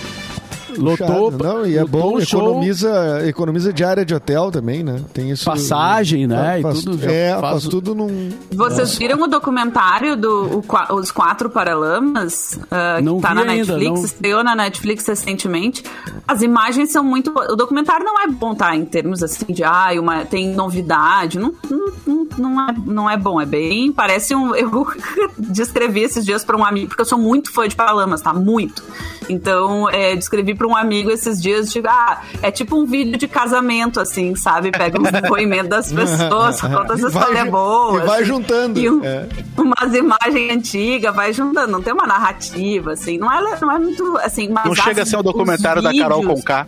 [0.77, 1.43] Lotou, Chato.
[1.43, 5.01] Não, e é bom, economiza, economiza diária de hotel também, né?
[5.13, 5.45] Tem isso.
[5.45, 8.31] Passagem, né, e Faz, tudo, é, faz faz, tudo num.
[8.53, 12.59] Vocês viram o documentário do o Os Quatro Paralamas?
[12.71, 14.05] ah, Não que tá na ainda, Netflix, não.
[14.05, 15.83] estreou na Netflix recentemente.
[16.27, 17.31] As imagens são muito.
[17.31, 18.77] O documentário não é bom, tá?
[18.77, 21.39] Em termos assim de ah, uma, tem novidade.
[21.39, 21.55] Não,
[22.07, 23.93] não, não, é, não é bom, é bem.
[23.93, 24.55] Parece um.
[24.61, 24.87] Eu
[25.39, 28.33] descrevi esses dias pra um amigo, porque eu sou muito fã de Paralamas, tá?
[28.33, 28.83] Muito.
[29.29, 33.27] Então, é, descrevi pra um amigo esses dias, tipo, ah, é tipo um vídeo de
[33.27, 34.71] casamento, assim, sabe?
[34.71, 38.03] Pega os depoimentos das pessoas, conta essa E vai história ju- boa.
[38.03, 39.27] e vai juntando, E um- é.
[39.57, 44.19] umas imagens antigas, vai juntando, não tem uma narrativa, assim, não é, não é muito,
[44.19, 46.67] assim, Não chega a as- ser um documentário da Carol vídeos- Conká.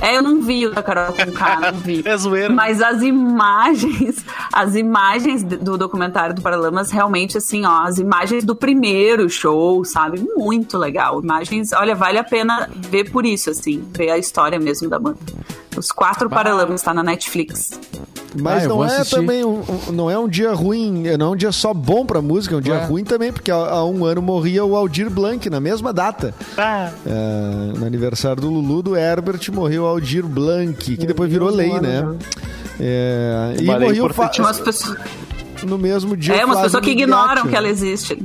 [0.00, 2.02] É, eu não vi o da Carol Conká, não vi.
[2.04, 2.52] É zoeira.
[2.52, 8.54] Mas as imagens, as imagens do documentário do Paralamas, realmente, assim, ó, as imagens do
[8.54, 10.26] primeiro show, sabe?
[10.36, 11.22] Muito legal.
[11.22, 15.18] Imagens, olha, vale a pena ver por isso, assim, ver a história mesmo da banda.
[15.76, 17.78] Os quatro Paralamas tá na Netflix.
[18.36, 19.14] Mas Ah, não é assistir.
[19.16, 22.20] também um, um- não é um dia ruim, não é um dia só bom pra
[22.20, 22.84] música, é um dia É.
[22.84, 26.34] ruim também, porque há, há um ano morria o Aldir Blanc, na mesma data.
[26.58, 31.48] Ah, É, no aniversário do Lulu, do Herbert, morreu o Aldir Blanc, que depois virou
[31.50, 32.04] lei, né?
[32.80, 34.96] É, e morreu fa- Umas pessoas,
[35.64, 36.34] no mesmo dia.
[36.34, 38.18] é, o umas pessoas que ignoram que ela existe.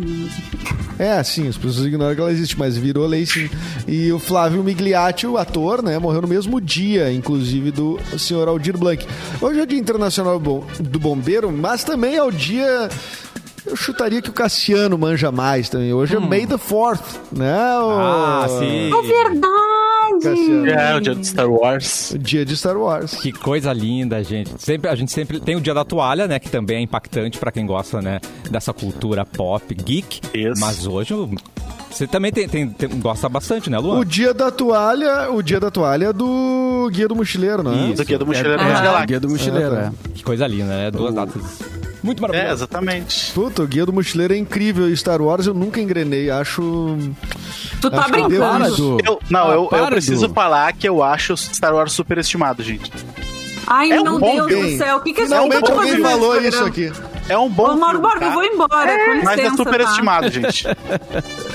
[0.99, 3.49] É, sim, as pessoas ignoram que ela existe, mas virou lei sim.
[3.87, 8.77] E o Flávio Migliatti, o ator, né, morreu no mesmo dia, inclusive, do senhor Aldir
[8.77, 9.07] Blanc.
[9.41, 12.89] Hoje é o Dia Internacional do Bombeiro, mas também é o dia.
[13.65, 15.93] Eu chutaria que o Cassiano manja mais também.
[15.93, 16.99] Hoje é May the 4th,
[17.31, 17.55] né?
[17.79, 18.89] o- Ah, sim.
[18.93, 19.78] É verdade!
[20.21, 20.69] Verdade.
[20.69, 22.11] É, o dia do Star Wars.
[22.11, 23.13] O dia de Star Wars.
[23.15, 24.51] Que coisa linda, gente.
[24.57, 26.39] Sempre, a gente sempre tem o Dia da Toalha, né?
[26.39, 28.19] Que também é impactante pra quem gosta, né?
[28.49, 30.19] Dessa cultura pop, geek.
[30.33, 30.59] Isso.
[30.61, 31.29] Mas hoje o-
[31.89, 33.99] você também tem, tem- tem- gosta bastante, né, Luan?
[33.99, 37.87] O dia da toalha, o dia da toalha é do Guia do Mochileiro, não é?
[37.87, 37.95] Isso.
[38.03, 39.05] Do Guia do Mochileiro É, é, Galáxias.
[39.05, 39.91] Guia do Mochileiro, É, é.
[40.13, 40.91] Que coisa linda, né?
[40.91, 41.41] Duas datas
[42.03, 42.59] muito É, maravilhosas.
[42.59, 43.31] exatamente.
[43.33, 44.89] Puta, o Guia do Mochileiro é incrível.
[44.89, 46.29] E Star Wars eu nunca engrenei.
[46.29, 46.97] Acho.
[47.81, 48.97] Tu tá Acho brincando.
[49.05, 52.91] Eu, não, Ah, eu, eu preciso falar que eu acho Star Wars superestimado, gente.
[53.67, 54.71] Ai, É um Deus bem.
[54.73, 54.97] do céu.
[54.97, 56.91] O que, que a gente Finalmente tá alguém falou isso aqui.
[57.29, 58.25] É um bom Ô, Mauro filme, Borba, tá?
[58.25, 58.91] eu vou embora.
[59.05, 59.55] com licença, Mas é tá?
[59.55, 60.65] superestimado, gente.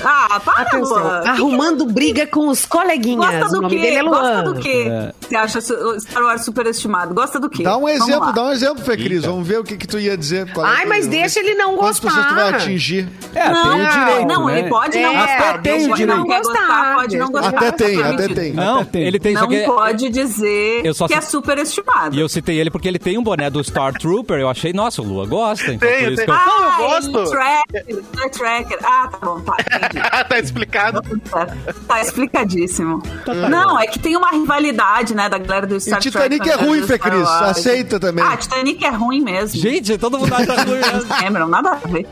[0.07, 1.23] Ah, para, Atenção, Luan.
[1.25, 3.25] arrumando briga com os coleguinhas.
[3.25, 3.81] Gosta o do nome quê?
[3.81, 4.85] dele é Gosta do quê?
[5.19, 7.13] Você acha Star Wars superestimado?
[7.15, 7.63] Gosta do quê?
[7.63, 9.23] Dá um exemplo, dá um exemplo, Fê Cris.
[9.25, 10.51] Vamos ver o que, que tu ia dizer.
[10.53, 12.57] Qual é Ai, que- mas deixa ele não Quantas pessoas tu vai gostar.
[12.57, 13.09] atingir?
[13.33, 14.59] É, Não, tem o direito, não, né?
[14.59, 15.49] ele pode não É, gostar.
[15.55, 16.17] até tem o Ele direito.
[16.17, 17.49] não gostar, pode não gostar.
[17.57, 18.53] Até tem, tá até tem.
[18.53, 19.01] Não, Até tem.
[19.07, 19.63] ele tem Não que...
[19.63, 22.15] pode dizer Eu só que é superestimado.
[22.15, 24.37] E eu citei ele porque ele tem um boné do Star Trooper.
[24.39, 25.64] Eu achei, nossa, o Lua gosta.
[25.73, 26.25] Então Tem, por isso tem.
[26.25, 27.29] que eu- Ah, eu Ah, gosto.
[27.31, 27.85] tracker,
[28.23, 28.77] é tracker.
[28.83, 29.55] Ah, tá bom, tá,
[30.29, 31.01] tá explicado.
[31.29, 31.47] Tá,
[31.87, 33.01] tá explicadíssimo.
[33.49, 36.49] Não, é que tem uma rivalidade, né, da galera do Star E Titanic Trek.
[36.49, 37.21] é com a ruim, Fê Cris.
[37.23, 37.41] Wars.
[37.57, 38.23] Aceita também.
[38.23, 39.59] Ah, Titanic é ruim mesmo.
[39.59, 41.05] Gente, todo mundo acha ruim mesmo.
[41.07, 42.05] Cameron, nada a ver.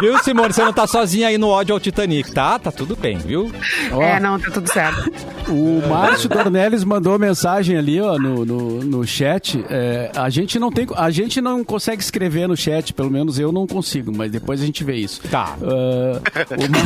[0.00, 0.52] Viu, Simone?
[0.52, 2.58] Você não tá sozinha aí no ódio ao Titanic, tá?
[2.58, 3.50] Tá tudo bem, viu?
[3.92, 5.10] Ó, É, não, tá tudo certo.
[5.48, 9.64] O Márcio Dornelles mandou mensagem ali, ó, no, no, no chat.
[9.68, 13.52] É, a gente não tem, a gente não consegue escrever no chat, pelo menos eu
[13.52, 15.20] não consigo, mas depois a gente vê isso.
[15.30, 15.56] Tá.
[15.62, 16.20] Ah,
[16.56, 16.80] o Ma-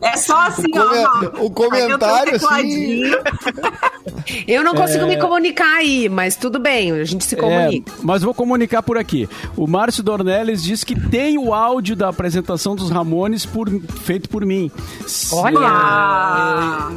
[0.02, 1.06] É só assim, O come-
[1.40, 1.44] ó.
[1.46, 3.02] o comentário, Aqui
[4.46, 7.92] eu não consigo me comunicar aí, mas tudo bem, a gente se É, comunica.
[8.02, 9.28] mas vou comunicar por aqui.
[9.56, 13.70] O Márcio Dornelles diz que tem o áudio da apresentação dos Ramones por-
[14.02, 14.70] feito por mim.
[15.06, 15.58] Se- Olha!
[15.62, 16.90] Ah,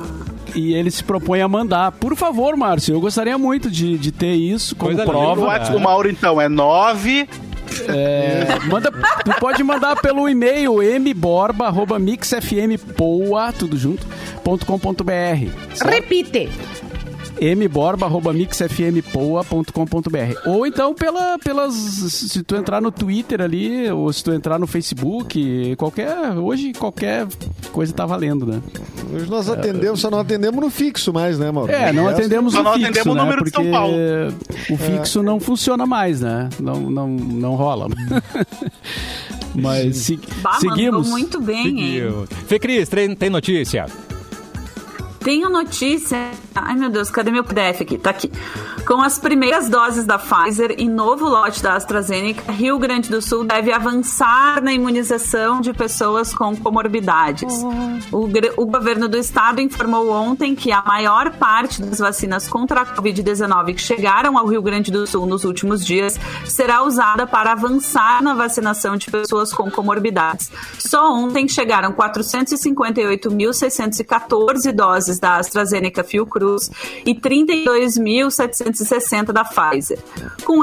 [0.55, 1.91] E ele se propõe a mandar.
[1.93, 5.15] Por favor, Márcio, eu gostaria muito de, de ter isso como Coisa linda.
[5.17, 5.41] O prova.
[5.47, 7.27] WhatsApp do Mauro, então, é 9.
[7.89, 14.05] É, manda, tu pode mandar pelo e-mail mborba.mixfmpoa, tudo junto,
[14.65, 15.51] .com.br.
[15.85, 16.49] Repite.
[17.41, 24.57] mborba.mixfmpoa.com.br ou então pela, pelas se tu entrar no Twitter ali ou se tu entrar
[24.57, 27.27] no Facebook qualquer hoje qualquer
[27.71, 28.59] coisa tá valendo né
[29.11, 31.71] Hoje nós atendemos, só não atendemos no fixo mais, né, Mauro?
[31.71, 33.95] é não atendemos Só o não fixo atendemos o né número de São Paulo.
[34.69, 37.87] o fixo não funciona mais né não não não rola
[39.55, 41.77] mas se, bah, mandou seguimos muito bem, hein?
[41.77, 42.27] Seguiu.
[42.47, 43.87] Fê Cris, tem, tem notícia?
[45.27, 46.31] Tenho notícia.
[46.55, 47.97] Ai, meu Deus, cadê meu PDF aqui?
[47.97, 48.31] Tá aqui.
[48.87, 53.43] Com as primeiras doses da Pfizer e novo lote da AstraZeneca, Rio Grande do Sul
[53.43, 57.53] deve avançar na imunização de pessoas com comorbidades.
[58.09, 62.85] O, o governo do estado informou ontem que a maior parte das vacinas contra a
[62.85, 68.23] Covid-19 que chegaram ao Rio Grande do Sul nos últimos dias será usada para avançar
[68.23, 70.49] na vacinação de pessoas com comorbidades.
[70.79, 76.71] Só ontem chegaram 458.614 doses da AstraZeneca Fiocruz
[77.05, 79.99] e 32.760 da Pfizer.
[80.43, 80.61] Com,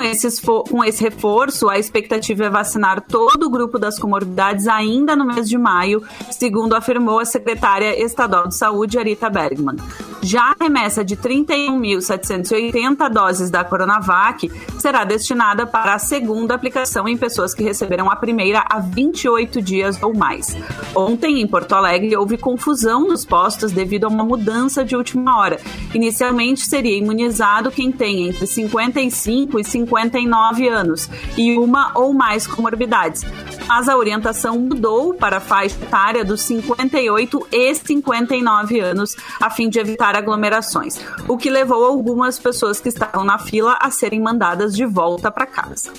[0.70, 5.48] com esse reforço, a expectativa é vacinar todo o grupo das comorbidades ainda no mês
[5.48, 9.76] de maio, segundo afirmou a secretária estadual de saúde, Arita Bergman.
[10.22, 17.16] Já a remessa de 31.780 doses da Coronavac será destinada para a segunda aplicação em
[17.16, 20.56] pessoas que receberam a primeira há 28 dias ou mais.
[20.94, 25.60] Ontem, em Porto Alegre, houve confusão nos postos devido a uma mudança de última hora.
[25.94, 33.24] Inicialmente, seria imunizado quem tem entre 55 e 59 anos e uma ou mais comorbidades.
[33.68, 39.68] Mas a orientação mudou para a faixa etária dos 58 e 59 anos, a fim
[39.68, 44.74] de evitar aglomerações, o que levou algumas pessoas que estavam na fila a serem mandadas
[44.74, 45.92] de volta para casa.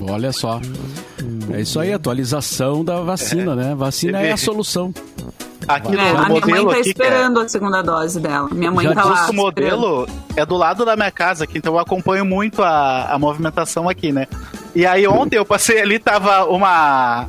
[0.00, 0.60] olha só
[1.52, 4.92] é isso aí atualização da vacina né vacina é a solução
[5.66, 8.20] Aqui É, no, a no minha mãe modelo tá aqui, é- esperando a segunda dose
[8.20, 8.48] dela.
[8.52, 9.10] Minha mãe Já tá lá.
[9.10, 9.36] o esperando.
[9.36, 13.88] modelo é do lado da minha casa aqui, então eu acompanho muito a, a movimentação
[13.88, 14.26] aqui, né?
[14.74, 17.26] E aí ontem eu passei ali, tava uma,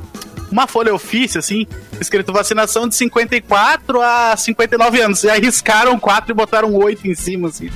[0.52, 1.67] uma folha ofício, assim,
[2.02, 5.24] escrito vacinação de 54 a 59 anos.
[5.24, 7.69] E aí riscaram 4 e botaram 8 em cima, assim.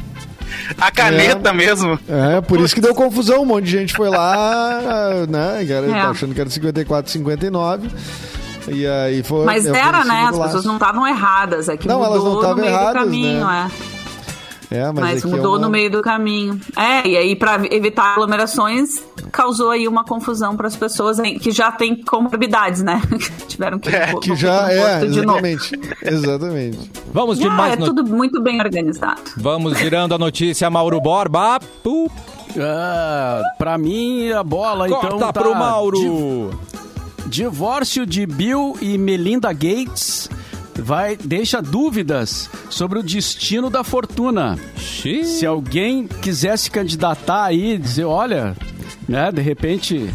[0.80, 1.54] A caneta É.
[1.54, 2.00] mesmo.
[2.10, 3.44] É, por isso que deu confusão.
[3.44, 4.82] Um monte de gente foi lá,
[5.30, 5.64] né?
[5.70, 6.02] era- É.
[6.02, 7.88] Achando que era 54, 59.
[8.68, 9.46] E aí foi.
[9.46, 10.28] Mas era, né?
[10.30, 11.70] As pessoas não estavam erradas.
[11.70, 13.72] É que Não, mudou elas não no estavam meio erradas, do caminho, né?
[13.86, 14.00] é.
[14.72, 16.62] É, mas, Mas, aqui é mudou uma- no meio do caminho.
[16.78, 21.50] É, e aí para evitar aglomerações, causou aí uma confusão para as pessoas hein, que
[21.50, 23.02] já têm comorbidades, né?
[23.50, 25.72] Tiveram que, É, Que já é, de exatamente.
[26.04, 26.92] Exatamente.
[27.12, 29.20] Vamos de Ah, mais é no- tudo muito bem organizado.
[29.38, 31.60] Vamos girando a notícia, Mauro Borba.
[31.84, 32.12] Pu-
[32.60, 35.34] Ah, pra mim, a bola, Corta então, tá...
[35.34, 35.98] pro Mauro.
[35.98, 36.58] Di-
[37.30, 40.30] divórcio de Bill e Melinda Gates
[40.76, 44.58] vai deixa dúvidas sobre o destino da fortuna.
[44.78, 45.26] Xiii.
[45.26, 48.56] Se alguém quiser se candidatar aí, dizer, olha,
[49.08, 50.10] né, de repente,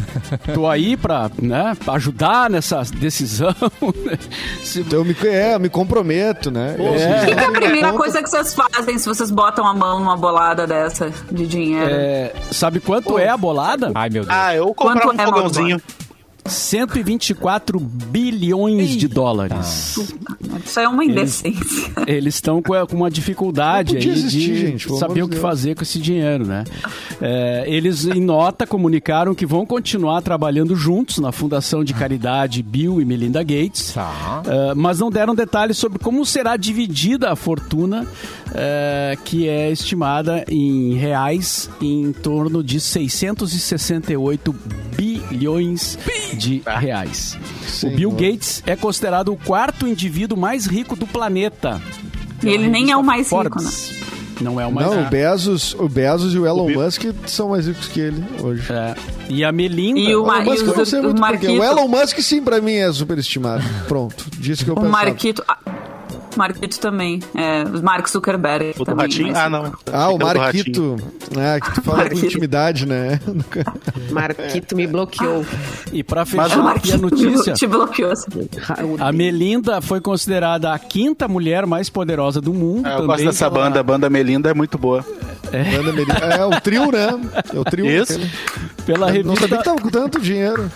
[0.55, 3.53] tô aí pra, né, pra ajudar nessa decisão.
[4.63, 6.75] Se- Então eu me, é, eu me comprometo, né?
[6.79, 6.81] É.
[6.81, 10.17] O que é a primeira coisa que vocês fazem se vocês botam a mão numa
[10.17, 11.89] bolada dessa de dinheiro?
[11.91, 13.91] é, sabe quanto é a bolada?
[13.93, 14.35] Ai, meu Deus.
[14.35, 15.81] Ah, eu comprar Quanto um é, fogãozinho.
[16.45, 19.97] 124 bilhões de dólares.
[20.63, 21.91] Isso é uma indecência.
[22.07, 25.41] Eles estão com, com uma dificuldade aí existir, de gente, saber o que Deus.
[25.41, 26.63] fazer com esse dinheiro, né?
[27.21, 33.01] É, eles, em nota, comunicaram que vão continuar trabalhando juntos na Fundação de Caridade Bill
[33.01, 34.43] e Melinda Gates, Tá.
[34.45, 38.05] é, mas não deram detalhes sobre como será dividida a fortuna,
[38.53, 44.55] é, que é estimada em reais em torno de 668
[44.95, 45.97] bilhões
[46.35, 47.37] de reais.
[47.83, 48.31] O Bill Senhor.
[48.31, 51.81] Gates é considerado o quarto indivíduo mais rico do planeta.
[52.43, 53.49] E ele nem é o mais rico, né?
[53.49, 53.91] Forbes.
[54.41, 55.11] Não é o mais Não, o rico.
[55.11, 58.63] Bezos, o Bezos e o Elon O Musk são mais ricos que ele hoje.
[58.69, 58.93] É.
[59.29, 59.97] E a Melinda.
[59.99, 61.31] E o O Ma- Elon Musk e eu não sei o muito porquê.
[61.47, 63.63] Marquito- O Elon Musk, sim, pra mim é superestimado.
[63.87, 64.91] Pronto, disse que eu O pensava.
[65.05, 65.43] Marquito.
[66.35, 67.19] Ah, Marquito também.
[67.33, 68.73] É, o Mark Zuckerberg.
[68.79, 69.27] O também, ratinho?
[69.29, 69.73] mas- Ah, não.
[69.91, 70.17] Ah, o.
[70.17, 70.95] Marquito.
[71.37, 72.25] É, que tu fala com Marquito.
[72.25, 73.19] intimidade, né?
[74.11, 75.45] Marquito me bloqueou.
[75.91, 78.13] E pra O fechar aqui a notícia, te bloqueou.
[78.99, 82.87] a Melinda foi considerada a quinta mulher mais poderosa do mundo.
[82.87, 85.05] É, eu também gosto dessa pela- banda, a banda Melinda é muito boa.
[85.51, 87.07] Banda Meri- É o trio, né?
[87.53, 87.85] É o trio.
[87.85, 88.19] Isso.
[88.85, 90.69] Pela Não revista, sabia que tava com tanto dinheiro.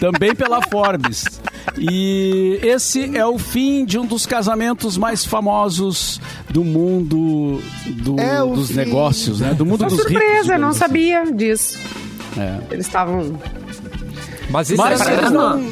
[0.00, 1.24] Também pela Forbes.
[1.78, 8.38] E esse é o fim de um dos casamentos mais famosos do mundo do- É
[8.44, 8.74] dos fim.
[8.74, 9.54] negócios, né?
[9.54, 10.12] Do mundo Uma dos ricos.
[10.12, 10.78] surpresa, digamos não assim.
[10.78, 11.78] sabia disso.
[12.36, 12.58] É.
[12.72, 13.38] Eles estavam.
[14.50, 15.70] Mas isso Mas é se pra- eles não,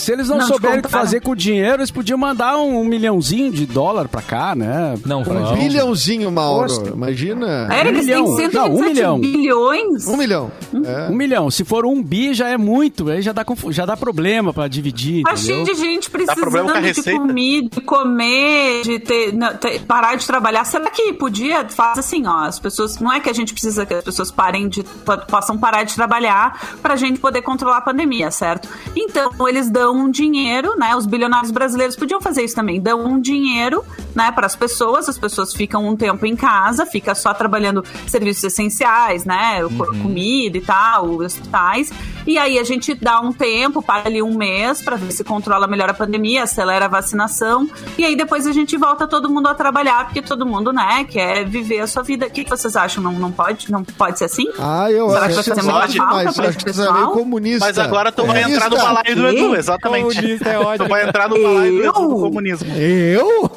[0.00, 2.84] se eles não, Não souberem o que fazer com o dinheiro, eles podiam mandar um,
[2.84, 4.94] milhãozinho de dólar pra cá, né?
[5.04, 5.54] Não, Um vão.
[5.54, 6.88] bilhãozinho, Mauro.
[6.88, 7.68] Imagina.
[7.72, 8.24] É, eles milhão.
[8.24, 9.20] têm 127 Não, um milhão.
[9.20, 10.06] bilhões.
[10.08, 10.52] Um milhão.
[10.84, 11.08] É.
[11.10, 11.50] Um milhão.
[11.50, 13.08] Se for um bi, já é muito.
[13.10, 15.74] Aí já dá, confu- já dá problema pra dividir, Tá cheio entendeu?
[15.74, 20.64] de gente precisando de comida, de comer, de ter, não, ter- parar de trabalhar.
[20.64, 21.68] Será que podia?
[21.68, 22.44] Faz assim, ó.
[22.44, 22.98] As pessoas.
[22.98, 24.82] Não é que a gente precisa que as pessoas parem de.
[24.82, 28.68] po- possam parar de trabalhar pra gente poder controlar a pandemia, certo?
[28.96, 30.94] Então, eles dão um dinheiro, né?
[30.94, 32.80] Os bilionários brasileiros podiam fazer isso também.
[32.80, 35.08] Dão um dinheiro, né, para as pessoas.
[35.08, 39.60] As pessoas ficam um tempo em casa, fica só trabalhando serviços essenciais, né?
[39.76, 41.90] co- Comida e tal, hospitais.
[42.26, 45.66] E aí a gente dá um tempo, para ali um mês, para ver se controla
[45.66, 47.68] melhor a pandemia, acelera a vacinação.
[47.98, 51.44] E aí depois a gente volta todo mundo a trabalhar, porque todo mundo, né, quer
[51.46, 52.26] viver a sua vida.
[52.26, 53.02] O que que vocês acham?
[53.02, 53.70] Não, não pode?
[53.72, 54.46] Não pode ser assim?
[54.58, 56.72] Ah, eu Será que acho vai que fazer você muita pode, falta mas acho que
[56.72, 57.66] você é comunista.
[57.66, 60.14] Mas agora tu vai entrar no balaio do Edu, exatamente.
[60.16, 60.86] Comunista é ótimo.
[60.86, 62.72] Tu vai entrar no balaio do Edu do comunismo.
[62.76, 63.50] Eu?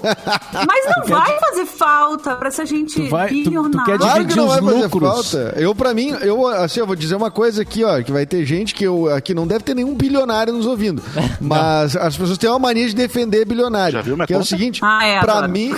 [0.51, 3.85] Mas não vai fazer falta pra essa gente Tu vai- tu- tu bilionária.
[3.85, 5.31] quer Claro que não vai fazer lucros.
[5.31, 5.53] falta.
[5.57, 8.45] Eu, pra mim, eu, assim, eu vou dizer uma coisa aqui, ó, que vai ter
[8.45, 11.01] gente que eu, aqui não deve ter nenhum bilionário nos ouvindo.
[11.41, 13.93] Mas as pessoas têm uma mania de defender bilionário.
[13.93, 14.49] Já viu minha que é o conta?
[14.49, 15.75] seguinte, Ah, é, pra mim,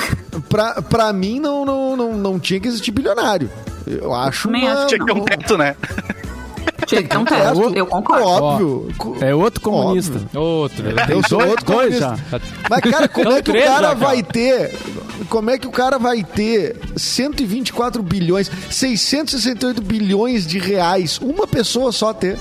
[0.50, 3.50] pra, pra mim não, não, não, não tinha que existir bilionário.
[3.88, 4.88] Eu acho Também uma, acho.
[4.88, 5.76] Tinha que ter um teto, né?
[6.86, 8.26] Tinha que ter um teto, eu concordo.
[8.26, 8.88] Óbvio.
[9.22, 10.18] É outro comunista.
[10.18, 10.42] Óbvio.
[10.42, 10.86] Outro.
[11.10, 12.18] Eu sou outro comunista.
[12.70, 13.96] Mas, cara, como é que o três cara já, cara.
[13.96, 14.76] vai ter.
[15.30, 21.18] Como é que o cara vai ter 124 bilhões, 668 bilhões de reais?
[21.20, 22.38] Uma pessoa só ter.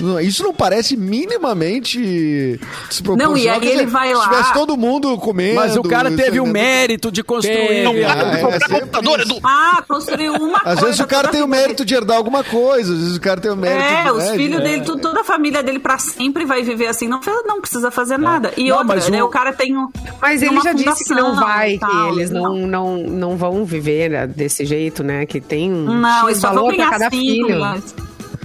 [0.00, 2.58] Não, Isso não parece minimamente
[2.88, 3.32] desproporcional.
[3.32, 5.56] Não, e aí ele vai lá- Se tivesse todo mundo comendo.
[5.56, 7.56] Mas o cara teve o mérito de construir.
[7.86, 8.04] Teve.
[8.04, 9.20] Ah, é, computador.
[9.20, 9.38] Edu.
[9.42, 10.78] Ah, construiu uma coisa.
[10.78, 13.40] Às vezes o cara tem o mérito de herdar alguma coisa, às vezes o cara
[13.40, 14.10] tem o mérito É, de.
[14.10, 17.08] os né, filhos de- dele, toda a família dele pra sempre vai viver assim.
[17.08, 18.52] Não, não precisa fazer nada.
[18.56, 19.22] E Não, outra, né?
[19.22, 19.88] o- O cara tem um.
[20.20, 23.64] Mas ele uma já disse que não vai, e que eles não, não, não vão
[23.64, 25.26] viver né, desse jeito, né?
[25.26, 27.58] Que tem um Não, eles só vão valor pra ganhar cada filho.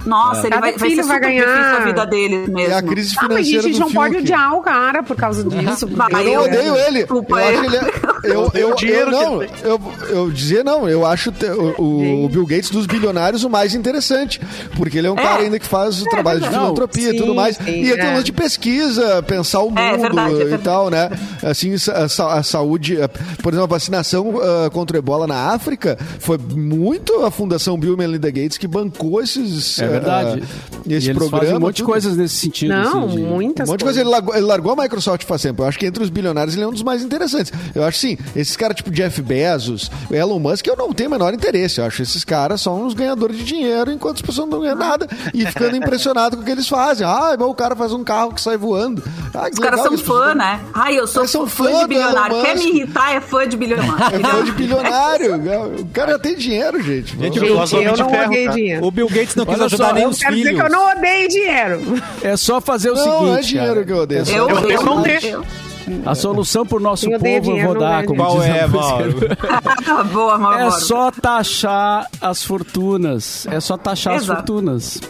[0.04, 2.58] Nossa, ele Cada vai, vai ser filho vai ganhar- a vida dele mesmo.
[2.60, 4.24] É a crise Ah, mas a financeira gente do não pode Fiuk.
[4.24, 5.86] odiar o cara por causa disso.
[5.86, 6.98] Eu não eu- odeio ele.
[7.00, 10.30] Desculpa, eu acho eu- que ele é, Eu, eu, o dinheiro eu, não, eu, eu
[10.30, 14.40] dizer não, eu acho te- o, o Bill Gates dos bilionários o mais interessante,
[14.76, 17.56] porque ele é um cara ainda que faz o trabalho de filantropia e tudo mais.
[17.56, 18.14] sim, e ele tem um é.
[18.14, 20.62] lance de pesquisa, pensar o mundo É, verdade, é e verdade.
[20.62, 21.10] tal, né?
[21.42, 25.98] Assim, a, a saúde, a- por exemplo, a vacinação ah, contra o ebola na África
[26.18, 30.42] foi muito a Fundação Bill e Melinda Gates que bancou esses É verdade.
[30.86, 31.38] e esse eles programa.
[31.42, 31.90] fazem um monte de tudo.
[31.92, 32.70] coisas nesse sentido.
[32.70, 34.00] Não, assim, de- muitas Um monte de coisa.
[34.00, 35.62] Ele largou, ele largou a Microsoft faz tempo.
[35.62, 37.52] Eu acho que entre os bilionários ele é um dos mais interessantes.
[37.74, 41.34] Eu acho sim, esses caras tipo Jeff Bezos, Elon Musk, eu não tenho o menor
[41.34, 41.80] interesse.
[41.80, 45.06] Eu acho esses caras só uns ganhadores de dinheiro enquanto as pessoas não ganham nada
[45.32, 47.06] e ficando impressionado com o que eles fazem.
[47.06, 49.02] Ah, o cara faz um carro que sai voando.
[49.34, 50.60] Ah, que Os caras são fã, né?
[50.72, 52.42] Ai, eu sou são fã fã de bilionário.
[52.42, 54.16] Quer me irritar, é fã de bilionário.
[54.16, 55.34] É fã de bilionário.
[55.80, 57.16] O cara já tem dinheiro, gente.
[57.18, 58.56] Gente, vamos eu de não ferro, odeio cara.
[58.58, 58.84] dinheiro.
[58.86, 60.60] O Bill Gates não quis Olha ajudar só, nem eu os Quero dizer filhos.
[60.60, 62.02] que eu não odeio dinheiro.
[62.22, 63.22] É só fazer o não, seguinte.
[63.24, 63.84] não é dinheiro cara.
[63.86, 64.24] que eu odeio.
[64.28, 65.44] Eu, Eu- eu não eu- tenho.
[66.06, 68.66] A solução pro nosso Eu povo eu vou dar, não como Qual diz a é,
[68.66, 68.78] música.
[68.88, 70.08] Mauro?
[70.12, 70.58] Boa, Mauro.
[70.58, 73.46] É só taxar as fortunas.
[73.46, 74.38] É só taxar as Exato.
[74.38, 75.00] fortunas.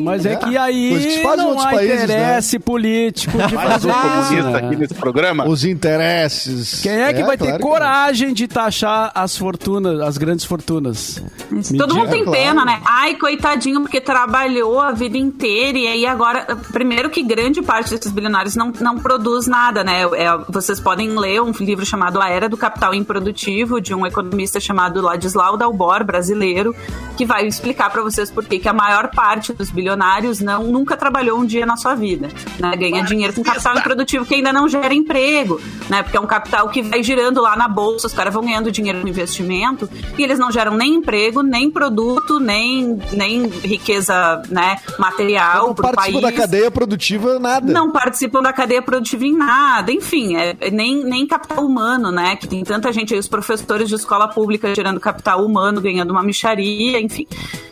[0.00, 2.04] Mas é É, que aí faz não outros há países, né?
[2.04, 4.00] interesse político de fazer um isso.
[4.00, 4.58] comunista né?
[4.58, 5.46] aqui nesse programa.
[5.48, 6.80] Os interesses.
[6.80, 11.22] Quem é que vai ter claro que- coragem de taxar as fortunas, as grandes fortunas?
[11.50, 11.76] Isso.
[11.76, 12.38] Todo mundo tem claro.
[12.38, 12.80] pena, né?
[12.84, 16.46] Ai, coitadinho, porque trabalhou a vida inteira e aí agora.
[16.72, 20.02] Primeiro que grande parte desses bilionários não, não produz nada, né?
[20.02, 24.60] É, vocês podem ler um livro chamado A Era do Capital Improdutivo, de um economista
[24.60, 26.74] chamado Ladislau Dalbor, brasileiro,
[27.16, 30.96] que vai explicar pra vocês por que que a maior parte dos bilionários não, nunca
[30.96, 32.76] trabalhou um dia na sua vida, né?
[32.76, 36.02] Ganha dinheiro com capital improdutivo que ainda não gera emprego, né?
[36.02, 39.00] Porque é um capital que vai girando lá na bolsa, os caras vão ganhando dinheiro
[39.00, 45.68] no investimento e eles não geram nem emprego, nem produto, nem, nem riqueza, né, material
[45.68, 46.34] Não pro participa país.
[46.34, 47.72] da cadeia produtiva, nada.
[47.72, 52.36] Não participam da cadeia produtiva em nada, enfim, é, é nem, nem capital humano, né?
[52.36, 56.22] Que tem tanta gente aí, os professores de escola pública gerando capital humano, ganhando uma
[56.22, 57.26] micharia, enfim.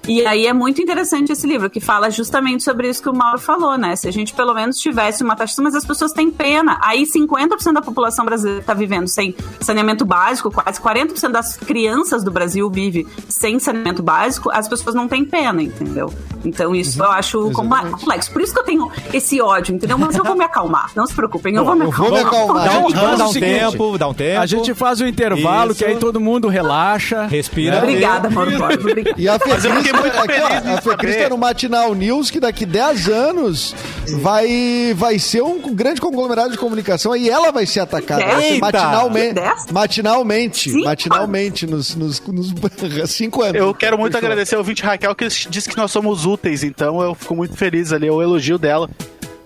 [0.08, 3.40] E aí é muito interessante esse livro, que fala justamente sobre isso que o Mauro
[3.40, 3.96] falou, né?
[3.96, 6.78] Se a gente pelo menos tivesse uma taxa, mas as pessoas têm pena.
[6.80, 12.30] Aí 50% da população brasileira está vivendo sem saneamento básico, quase 40% das crianças do
[12.30, 16.14] Brasil vive sem saneamento básico, as pessoas não têm pena, entendeu?
[16.44, 17.90] Então isso eu acho Exatamente.
[17.90, 18.32] complexo.
[18.32, 19.98] Por isso que eu tenho esse ódio, entendeu?
[19.98, 20.92] Mas eu vou me acalmar.
[20.94, 22.22] Não se preocupem, eu vou me eu vou acalmar.
[22.22, 22.68] me acalmar.
[22.68, 24.40] Dá um, dá o um tempo, dá um tempo.
[24.40, 25.80] A gente faz o intervalo, Isso.
[25.80, 27.26] que aí todo mundo relaxa.
[27.26, 27.78] Respira.
[27.78, 28.52] Obrigada, Mauro.
[28.54, 29.20] Obrigada.
[29.20, 31.24] E a Fecris, aqui, a Fecris saber.
[31.24, 33.74] tá no Matinal News que daqui 10 anos
[34.20, 38.24] vai, vai ser um grande conglomerado de comunicação e ela vai ser atacada.
[38.24, 39.40] Vai ser matinalmente.
[39.72, 40.70] Matinalmente.
[40.70, 40.84] Cinco?
[40.84, 42.52] Matinalmente, nos, nos, nos
[43.10, 43.56] cinco anos.
[43.56, 44.26] Eu quero muito Fechou.
[44.26, 47.92] agradecer ao ouvinte Raquel que disse que nós somos úteis, então eu fico muito feliz
[47.92, 48.88] ali, é o elogio dela,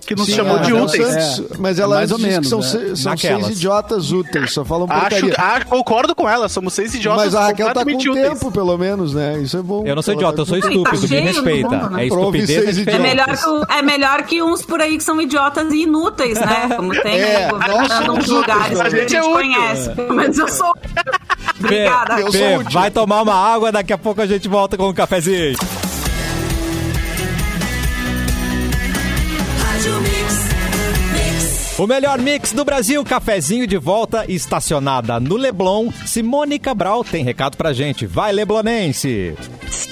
[0.04, 1.06] que nos Sim, chamou a de úteis.
[1.06, 2.94] Santos, mas ela Mais ou disse menos, que são, né?
[2.96, 3.44] são Naquelas.
[3.46, 5.34] seis idiotas úteis, só falam Acho, porcaria.
[5.36, 8.14] acho- concordo com ela, somos seis idiotas Mas a Raquel tá com úteis.
[8.14, 9.38] tempo, pelo menos, né?
[9.38, 9.84] Isso é bom.
[9.86, 11.68] Eu não sou idiota, tá eu sou estúpido, me no respeita.
[11.68, 12.02] mundo, né?
[12.02, 15.72] É estupidez é É melhor, que, é melhor que uns por aí que são idiotas
[15.72, 16.68] e inúteis, né?
[16.76, 19.90] Como tem É, no nós governando uns lugares úteis, que a gente é conhece.
[19.90, 20.74] Pelo menos eu sou.
[21.58, 22.20] Obrigada.
[22.20, 22.70] sou útil.
[22.72, 25.56] vai tomar uma água, daqui a pouco a gente volta com um cafezinho.
[31.76, 35.90] O melhor mix do Brasil, cafezinho de volta, estacionada no Leblon.
[36.06, 38.06] Simone Cabral tem recado pra gente.
[38.06, 39.34] Vai, Leblonense!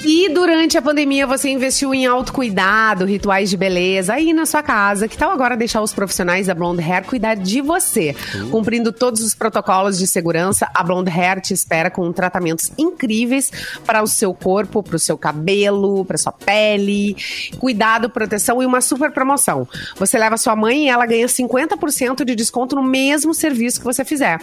[0.03, 5.07] Se durante a pandemia você investiu em autocuidado, rituais de beleza aí na sua casa,
[5.07, 8.13] que tal agora deixar os profissionais da Blonde Hair cuidar de você?
[8.51, 13.49] Cumprindo todos os protocolos de segurança, a Blonde Hair te espera com tratamentos incríveis
[13.85, 17.15] para o seu corpo, para o seu cabelo, para sua pele.
[17.57, 19.65] Cuidado, proteção e uma super promoção.
[19.95, 24.03] Você leva sua mãe e ela ganha 50% de desconto no mesmo serviço que você
[24.03, 24.37] fizer.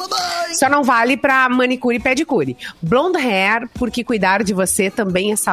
[0.55, 2.57] Só não vale para manicure e pedicure.
[2.81, 5.50] Blonde Hair, porque cuidar de você também é saúde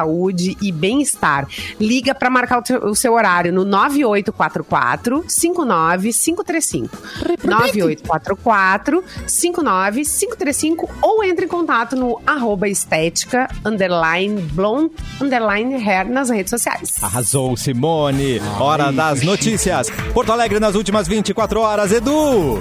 [0.60, 1.46] e bem-estar.
[1.80, 6.98] Liga para marcar o, teu- o seu horário no 9844 59535.
[7.44, 16.50] 9844 59535 ou entre em contato no arroba estética underline blonde underline hair nas redes
[16.50, 16.94] sociais.
[17.02, 18.40] Arrasou, Simone!
[18.60, 19.88] Hora das notícias.
[20.12, 22.58] Porto Alegre nas últimas 24 horas, Edu!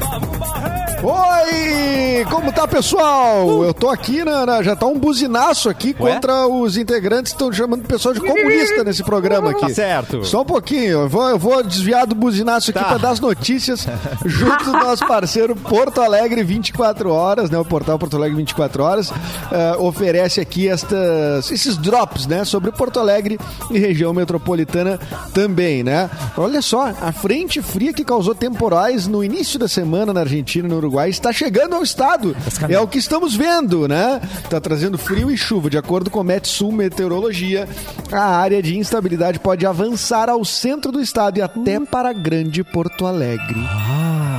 [1.03, 2.25] Oi!
[2.31, 3.63] Como tá, pessoal?
[3.63, 6.13] Eu tô aqui, na, na- já tá um buzinaço aqui Ué?
[6.15, 9.61] contra os integrantes que estão chamando o pessoal de comunista nesse programa aqui.
[9.61, 10.23] Tá certo.
[10.25, 12.85] Só um pouquinho, eu vou, eu vou desviar do buzinaço aqui Tá.
[12.85, 13.87] pra dar as notícias
[14.25, 17.57] junto do nosso parceiro Porto Alegre 24 horas, né?
[17.57, 19.11] O portal Porto Alegre 24 horas
[19.51, 22.45] eh, oferece aqui estas, esses drops, né?
[22.45, 23.39] Sobre Porto Alegre
[23.71, 24.99] e região metropolitana
[25.33, 26.09] também, né?
[26.37, 30.69] Olha só, a frente fria que causou temporais no início da semana na Argentina e
[30.71, 32.35] no Uruguai está chegando ao estado.
[32.69, 34.21] É o que estamos vendo, né?
[34.43, 35.69] Está trazendo frio e chuva.
[35.69, 36.71] De acordo com o Metsul
[37.17, 37.67] Meteorologia,
[38.11, 43.05] a área de instabilidade pode avançar ao centro do estado e até para Grande Porto
[43.07, 43.59] Alegre.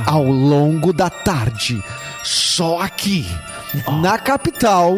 [0.05, 1.83] Ao longo da tarde.
[2.23, 3.25] Só aqui.
[4.01, 4.95] Na capital,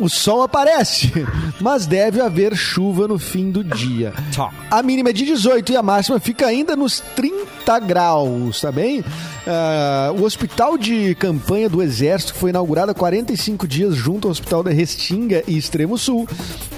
[0.00, 1.12] o sol aparece,
[1.60, 4.12] mas deve haver chuva no fim do dia.
[4.30, 4.52] Tchau.
[4.70, 9.04] A mínima é de 18 e a máxima fica ainda nos 30 graus, tá bem?
[9.46, 14.62] Ah, o hospital de campanha do Exército foi inaugurado há 45 dias junto ao Hospital
[14.62, 16.28] da Restinga e Extremo Sul.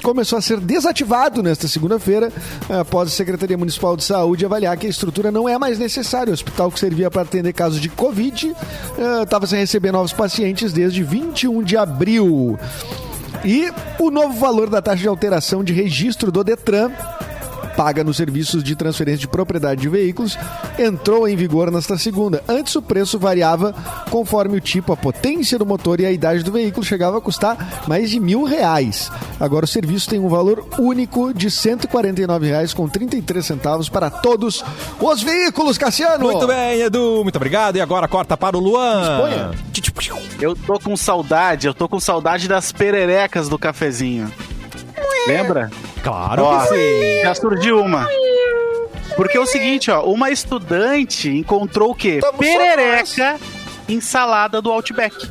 [0.02, 2.30] Começou a ser desativado nesta segunda-feira,
[2.68, 6.30] após a Secretaria Municipal de Saúde avaliar que a estrutura não é mais necessária.
[6.30, 8.54] O hospital que servia para atender casos de Covid
[9.22, 12.58] estava sem receber novos pacientes desde 21 de abril.
[13.44, 16.90] E o novo valor da taxa de alteração de registro do Detran
[17.78, 20.36] paga nos serviços de transferência de propriedade de veículos
[20.76, 22.42] entrou em vigor nesta segunda.
[22.48, 23.72] Antes o preço variava
[24.10, 27.84] conforme o tipo, a potência do motor e a idade do veículo chegava a custar
[27.86, 29.12] mais de mil reais.
[29.38, 34.64] Agora o serviço tem um valor único de 149 reais com 33 centavos para todos
[35.00, 36.24] os veículos, Cassiano.
[36.24, 37.22] Muito bem, Edu.
[37.22, 37.76] Muito obrigado.
[37.76, 39.02] E agora corta para o Luan.
[39.02, 39.50] Exponha.
[40.40, 44.32] Eu tô com saudade, eu tô com saudade das pererecas do cafezinho.
[45.28, 45.70] Lembra?
[46.02, 47.22] Claro Ó, que sim.
[47.22, 48.08] já surgiu uma.
[49.14, 52.18] Porque é o seguinte, ó, uma estudante encontrou o quê?
[52.20, 53.38] Tamo Perereca
[53.88, 55.28] em salada do Outback.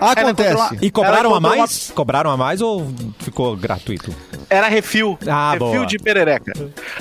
[0.00, 0.78] Acontece.
[0.82, 1.90] E cobraram a mais?
[1.94, 2.86] Cobraram a mais ou
[3.18, 4.14] ficou gratuito?
[4.48, 5.18] Era refil.
[5.26, 5.86] Ah, refil boa.
[5.86, 6.52] de perereca.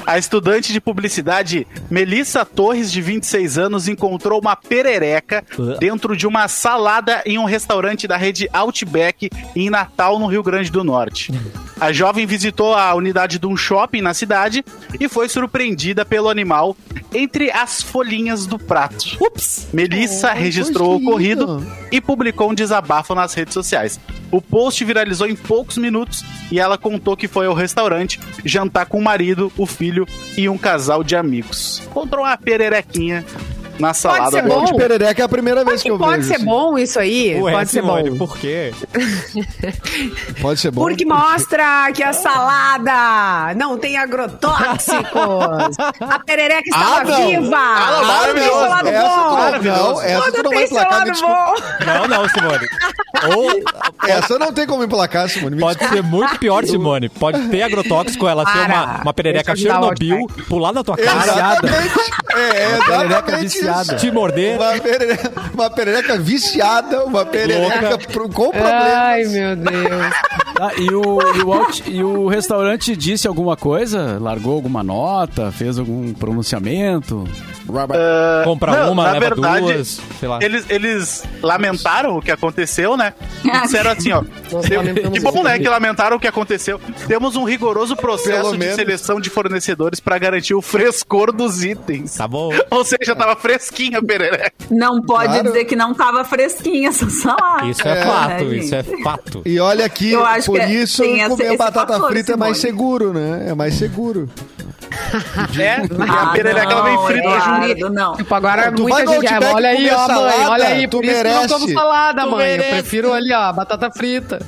[0.06, 5.44] A estudante de publicidade Melissa Torres, de 26 anos, encontrou uma perereca
[5.80, 10.72] dentro de uma salada em um restaurante da rede Outback em Natal, no Rio Grande
[10.72, 11.32] do Norte.
[11.80, 14.64] A jovem visitou a unidade de um shopping na cidade
[15.00, 16.76] e foi surpreendida pelo animal
[17.14, 19.18] entre as folhinhas do prato.
[19.20, 19.68] Ups!
[19.74, 24.00] Melissa Oh, registrou o ocorrido e publicou um desabafo nas redes sociais.
[24.36, 26.22] O post viralizou em poucos minutos
[26.52, 30.06] e ela contou que foi ao restaurante jantar com o marido, o filho
[30.38, 31.82] e um casal de amigos.
[31.86, 33.24] Encontrou uma pererequinha
[33.80, 34.66] na salada ser do bom.
[34.66, 36.28] De perereca é a primeira vez que eu pode vejo.
[36.28, 36.46] ser assim.
[36.46, 37.40] bom isso aí?
[37.42, 37.98] Ué, pode ser bom.
[37.98, 38.74] Simone, por quê?
[40.42, 40.82] Pode ser bom.
[40.82, 45.76] Porque mostra que a salada não tem agrotóxicos.
[46.02, 47.28] A perereca estava Ah, não.
[47.28, 47.58] viva.
[47.58, 49.36] Ah, não, Tudo tem seu lado Essa bom.
[49.36, 49.62] não-
[49.94, 51.36] não, essa tu não tem vai me lado desculpa.
[51.36, 51.86] bom.
[51.86, 52.68] Não, não, Simone.
[53.36, 55.56] Ou Essa não tem como emplacar, Simone.
[55.56, 57.10] Me pode ser muito pior, Simone.
[57.10, 58.74] Pode ter agrotóxico, ela ser Para.
[58.84, 61.96] uma, uma perereca Chernobyl, pular na tua cara, Exatamente.
[62.36, 63.96] É, exatamente viciada.
[63.96, 64.56] te morder.
[64.58, 68.94] Uma perereca, uma perereca viciada, uma perereca pro- com problemas.
[68.94, 70.14] Ai, meu Deus.
[70.60, 74.18] Ah, e, o, e, o out- e o restaurante disse alguma coisa?
[74.22, 75.52] Largou alguma nota?
[75.52, 77.26] Fez algum pronunciamento?
[78.44, 80.40] Compra Não, uma, na leva verdade, duas, sei lá.
[80.42, 83.14] Eles, eles lamentaram o que aconteceu, né?
[83.44, 84.22] E disseram assim, ó.
[84.24, 85.58] Que bom, isso né?
[85.60, 86.80] Que lamentaram o que aconteceu.
[87.08, 88.76] Temos um rigoroso processo Pelo de menos.
[88.76, 92.16] seleção de fornecedores para garantir o frescor dos itens.
[92.16, 92.52] Tá bom.
[92.70, 94.54] Ou seja, tava fresquinha a perereca.
[94.70, 95.44] Não pode Claro.
[95.44, 97.66] dizer que não tava fresquinha essa salada.
[97.66, 99.42] Isso é, É, fato, né, isso é fato.
[99.46, 103.50] E olha aqui, Eu acho por isso comer batata frita é mais seguro, né?
[103.50, 104.30] É mais seguro.
[105.60, 107.90] É, porque Ah, a perereca ela vem não, frita Eduardo, junto.
[107.94, 108.14] não.
[108.16, 111.06] Tipo, agora Tu muita gente Outback olha aí, ó, mãe, salada, olha aí, tu por
[111.06, 111.74] isso que eu não como merece.
[111.74, 112.46] salada, Tu mãe.
[112.52, 112.70] Eu merece.
[112.72, 114.40] prefiro ali, ó, batata frita.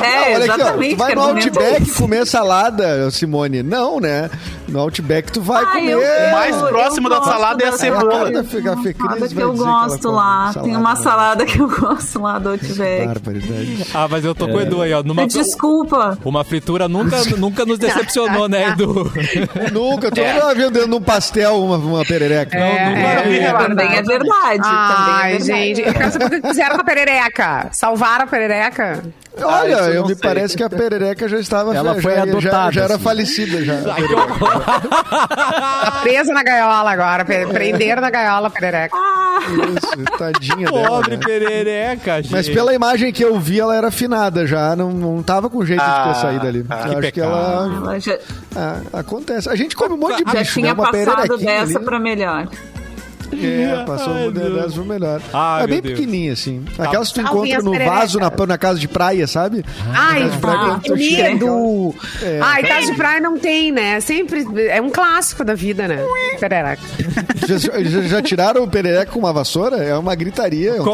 [0.00, 0.94] É, Olha aqui, ó, exatamente.
[0.94, 3.62] tu vai no é Outback comer salada, Simone.
[3.64, 4.30] Não, né?
[4.68, 5.90] No Outback tu vai Ah, comer.
[5.92, 8.08] eu- O mais eu- próximo eu da salada é a cebola.
[8.08, 10.52] cara da Fe- a Fê Cris Salada que eu ela gosto lá.
[10.52, 11.00] salada, Tem uma né?
[11.02, 13.08] salada que eu gosto lá do Outback.
[13.92, 15.02] Ah, mas eu tô com o Edu aí, ó.
[15.02, 16.16] Numa, Desculpa.
[16.24, 19.10] uma fritura nunca, nunca nos decepcionou, né, Edu?
[19.78, 22.56] Nunca, tu nunca viu dentro de um pastel uma, uma perereca.
[22.56, 24.60] É, vi, é, Também é verdade.
[24.64, 25.44] Ai, também é verdade.
[25.44, 27.68] gente, o que fizeram com a perereca.
[27.72, 29.02] Salvaram a perereca?
[29.40, 30.22] Olha, Ah, eu eu não me sei.
[30.22, 33.04] parece que a perereca já estava Ela já, foi já, adotada, já era assim.
[33.04, 33.76] falecida já.
[33.94, 34.08] Que.
[34.98, 37.24] Tá presa na gaiola agora.
[37.24, 38.96] Prenderam na gaiola a perereca.
[39.48, 40.88] Isso, tadinha dela.
[40.88, 41.22] Pobre né?
[41.24, 42.32] perereca, gente.
[42.32, 45.80] Mas pela imagem que eu vi, ela era afinada já, não, não tava com jeito
[45.80, 46.66] de Ah, ter saído ali.
[46.68, 47.32] ah, eu que acho que pecado.
[47.32, 48.18] ela Ela já,
[48.56, 49.48] ah, acontece.
[49.48, 50.72] A gente come um monte de já bicho, tinha né?
[50.72, 51.84] Uma passado dessa ali.
[51.84, 52.48] pra melhor.
[53.30, 54.30] É, passou Ai,
[54.72, 55.20] pro melhor.
[55.34, 55.98] Ai, é bem Deus.
[55.98, 56.64] pequenininha, assim.
[56.78, 59.62] Aquelas que tu Salvem encontra no vaso na, na casa de praia, sabe?
[59.92, 61.94] Ai, Casa de praia, ah, que medo!
[62.22, 62.40] É.
[62.42, 64.00] Ai, casa de praia não tem, né?
[64.00, 66.02] Sempre é um clássico da vida, né?
[66.40, 66.80] Perereca.
[67.46, 69.76] Já, já- já tiraram o perereca com uma vassoura?
[69.76, 70.76] É uma gritaria.
[70.76, 70.86] é um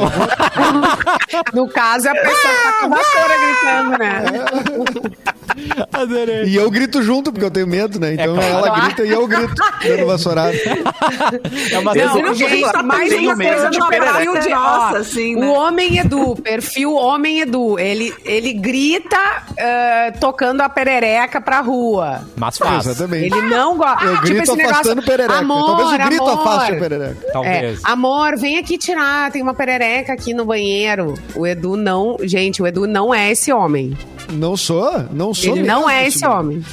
[1.55, 5.34] No caso, a pessoa tá com a vassoura gritando, né?
[5.93, 6.45] Adorei.
[6.45, 8.15] E eu grito junto, porque eu tenho medo, né?
[8.15, 8.67] Então É claro.
[8.67, 10.53] ela grita e eu grito, dando vassourada.
[11.71, 14.49] É uma Não, não gente, estar mais uma o medo coisa no perfil perereca de
[14.51, 15.49] nossa, assim, O né?
[15.49, 17.79] homem Edu, perfil homem Edu.
[17.79, 19.17] Ele, ele grita
[19.57, 22.23] eh, tocando a perereca pra rua.
[22.37, 22.87] Mas faz.
[22.87, 23.27] Exatamente.
[23.35, 24.05] Ele não gosta.
[24.05, 25.39] Eu grito afastando perereca.
[25.39, 26.41] Amor, Talvez o grito amor.
[26.41, 27.17] afaste a perereca.
[27.33, 27.79] Talvez.
[27.79, 31.15] É, amor, vem aqui tirar, tem uma perereca aqui no banheiro.
[31.35, 33.97] O Edu não, gente, o Edu não é esse homem.
[34.33, 35.44] Não sou, não sou.
[35.51, 36.65] Ele não mesmo, é esse homem.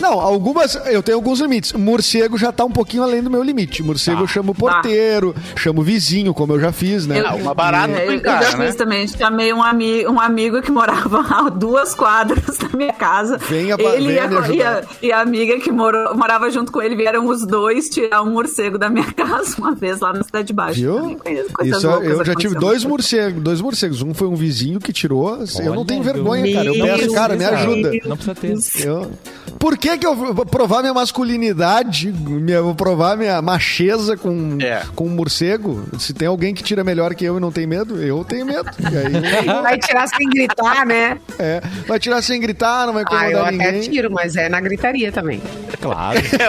[0.00, 0.74] Não, algumas.
[0.86, 1.72] Eu tenho alguns limites.
[1.72, 3.82] Morcego já tá um pouquinho além do meu limite.
[3.82, 4.22] Morcego Tá.
[4.24, 7.20] eu chamo porteiro, chamo vizinho, como eu já fiz, né?
[7.20, 8.66] Eu- uma barata É, eu, eu já né?
[8.66, 9.08] fiz também.
[9.08, 13.38] Chamei um, ami um amigo que morava a duas quadras da minha casa.
[13.38, 16.70] Venha pa- ele e, a, me e, a, e a amiga que morou, morava junto
[16.70, 20.22] com ele vieram os dois tirar um morcego da minha casa uma vez lá na
[20.22, 20.78] Cidade Baixa.
[20.80, 21.18] Viu?
[21.64, 24.02] Isso, loucas eu já tive dois morcegos, dois morcegos.
[24.02, 25.38] Um foi um vizinho que tirou.
[25.38, 26.66] eu não Olha, tenho vergonha, cara.
[26.68, 27.90] Eu peço, cara, me ajuda.
[28.04, 28.86] Não precisa ter.
[28.86, 29.10] Eu...
[29.58, 34.82] Por que, que eu vou provar minha masculinidade, minha, vou provar minha macheza com, É.
[34.94, 35.84] com um morcego?
[35.98, 38.68] Se tem alguém que tira melhor que eu e não tem medo, eu tenho medo.
[38.80, 41.18] E aí, Vai tirar sem gritar, né?
[41.38, 43.90] é, vai tirar sem gritar, não vai Ah, eu incomodar até ninguém.
[43.90, 45.40] tiro, mas é na gritaria também.
[45.80, 46.18] Claro.
[46.36, 46.46] É,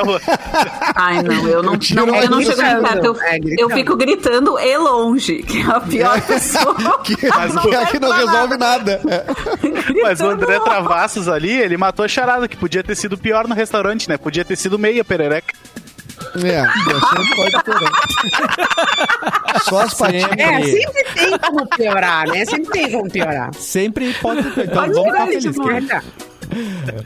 [0.95, 3.05] Ai, não, eu não, Eu tiro não, eu não chego nem gritando, perto.
[3.05, 6.75] Eu, é eu fico gritando e longe, que é a pior pessoa.
[7.03, 7.25] Que, que
[7.75, 9.01] é que não resolve nada.
[9.07, 9.23] É.
[10.01, 10.57] Mas o André.
[10.59, 14.17] Travassos ali, ele matou a charada, que podia ter sido pior no restaurante, né?
[14.17, 15.53] Podia ter sido meia perereca.
[16.36, 16.63] É,
[17.09, 17.91] sempre pode piorar.
[19.63, 20.30] Só as patinhas.
[20.38, 22.45] É, sempre tem como piorar, né?
[22.45, 23.53] Sempre tem como piorar.
[23.53, 24.63] Sempre pode ter.
[24.65, 25.55] Então Pode vamos ficar felizes.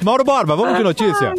[0.03, 1.33] Mauro Borba, vamos de notícia?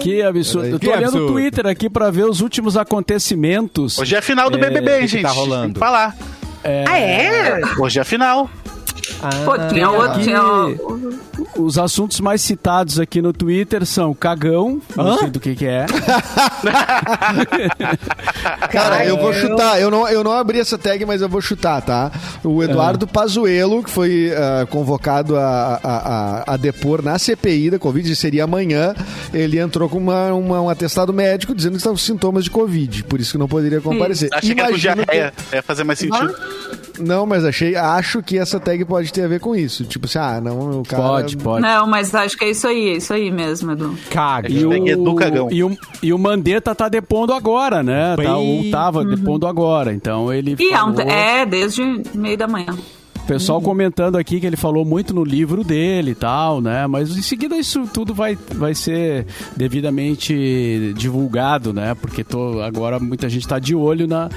[0.00, 0.66] Que absurdo.
[0.68, 1.26] Eu Que tô olhando absurdo.
[1.26, 3.98] o Twitter aqui pra ver os últimos acontecimentos.
[3.98, 5.22] Hoje é a final do É, BBB, hein, que gente?
[5.22, 5.64] tá rolando?
[5.64, 6.16] Tem que falar.
[6.64, 7.60] Ah, é?
[7.78, 8.48] Hoje é a final.
[9.44, 10.20] Pô, tinha outro,
[11.56, 15.18] os assuntos mais citados aqui no Twitter são cagão, não Hã?
[15.18, 15.86] sei do que que é.
[18.70, 19.80] Cara, eu vou chutar.
[19.80, 22.10] Eu não, eu não abri essa tag, mas eu vou chutar, tá?
[22.44, 27.78] O Eduardo Pazuello, que foi ah, convocado a, a, a, a depor na CPI da
[27.78, 28.94] Covid, seria amanhã,
[29.32, 33.04] ele entrou com uma, uma- um atestado médico dizendo que estava com sintomas de Covid,
[33.04, 34.28] por isso que não poderia comparecer.
[34.32, 35.56] Achei que era com Imagino que-.
[35.56, 36.34] Ia fazer mais sentido.
[36.98, 39.84] Não, mas achei, acho que essa tag pode ter a ver com isso.
[39.84, 41.02] Tipo assim, ah, não, o cara.
[41.02, 41.62] Pode, pode.
[41.62, 43.96] Não, mas acho que é isso aí, é isso aí mesmo, Edu.
[44.10, 44.48] Caga.
[44.50, 45.48] E o, Edu Cagão.
[45.50, 48.16] e, o, e o Mandetta tá depondo agora, né?
[48.16, 49.92] Tá, ou tava depondo agora.
[49.92, 50.56] Então ele.
[50.58, 51.82] E é, um- falou- é desde
[52.14, 52.76] meio da manhã.
[53.26, 56.86] O pessoal comentando aqui que ele falou muito no livro dele e tal, né?
[56.86, 61.96] Mas em seguida isso tudo vai, vai ser devidamente divulgado, né?
[61.96, 64.28] Porque tô, agora muita gente está de olho na,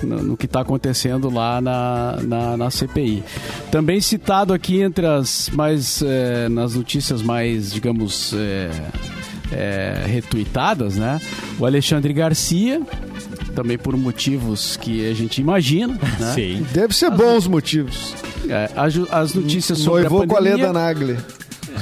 [0.00, 3.24] no, no que está acontecendo lá na, na, na CPI.
[3.72, 8.70] Também citado aqui entre as mais eh, nas notícias mais, digamos, eh,
[9.50, 11.20] eh, retuitadas, né?
[11.58, 12.80] O Alexandre Garcia,
[13.56, 16.32] também por motivos que a gente imagina, né?
[16.34, 16.66] Sim.
[16.72, 18.14] Deve ser bons motivos.
[18.48, 20.66] É, as, as notícias sobre Noivou a com a pandemia.
[20.66, 21.16] Leda Nagli.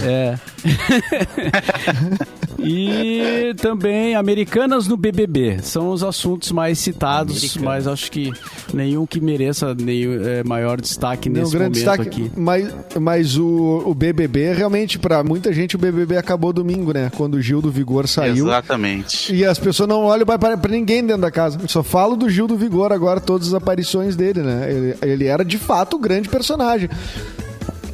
[0.02, 0.38] É.
[2.58, 5.58] e também Americanas no BBB.
[5.62, 7.64] São os assuntos mais citados, Americanas.
[7.64, 8.32] mas acho que
[8.72, 12.22] nenhum que mereça nenhum, é, maior destaque nesse grande momento destaque.
[12.22, 12.32] aqui.
[12.36, 17.10] Mas, mas o, o BBB, realmente, pra muita gente, o BBB acabou domingo, né?
[17.16, 18.46] Quando o Gil do Vigor saiu.
[18.46, 19.34] Exatamente.
[19.34, 21.58] E as pessoas não olham pra, pra ninguém dentro da casa.
[21.68, 24.70] Só falo do Gil do Vigor agora, todas as aparições dele, né?
[24.70, 26.88] Ele, ele era de fato o grande personagem.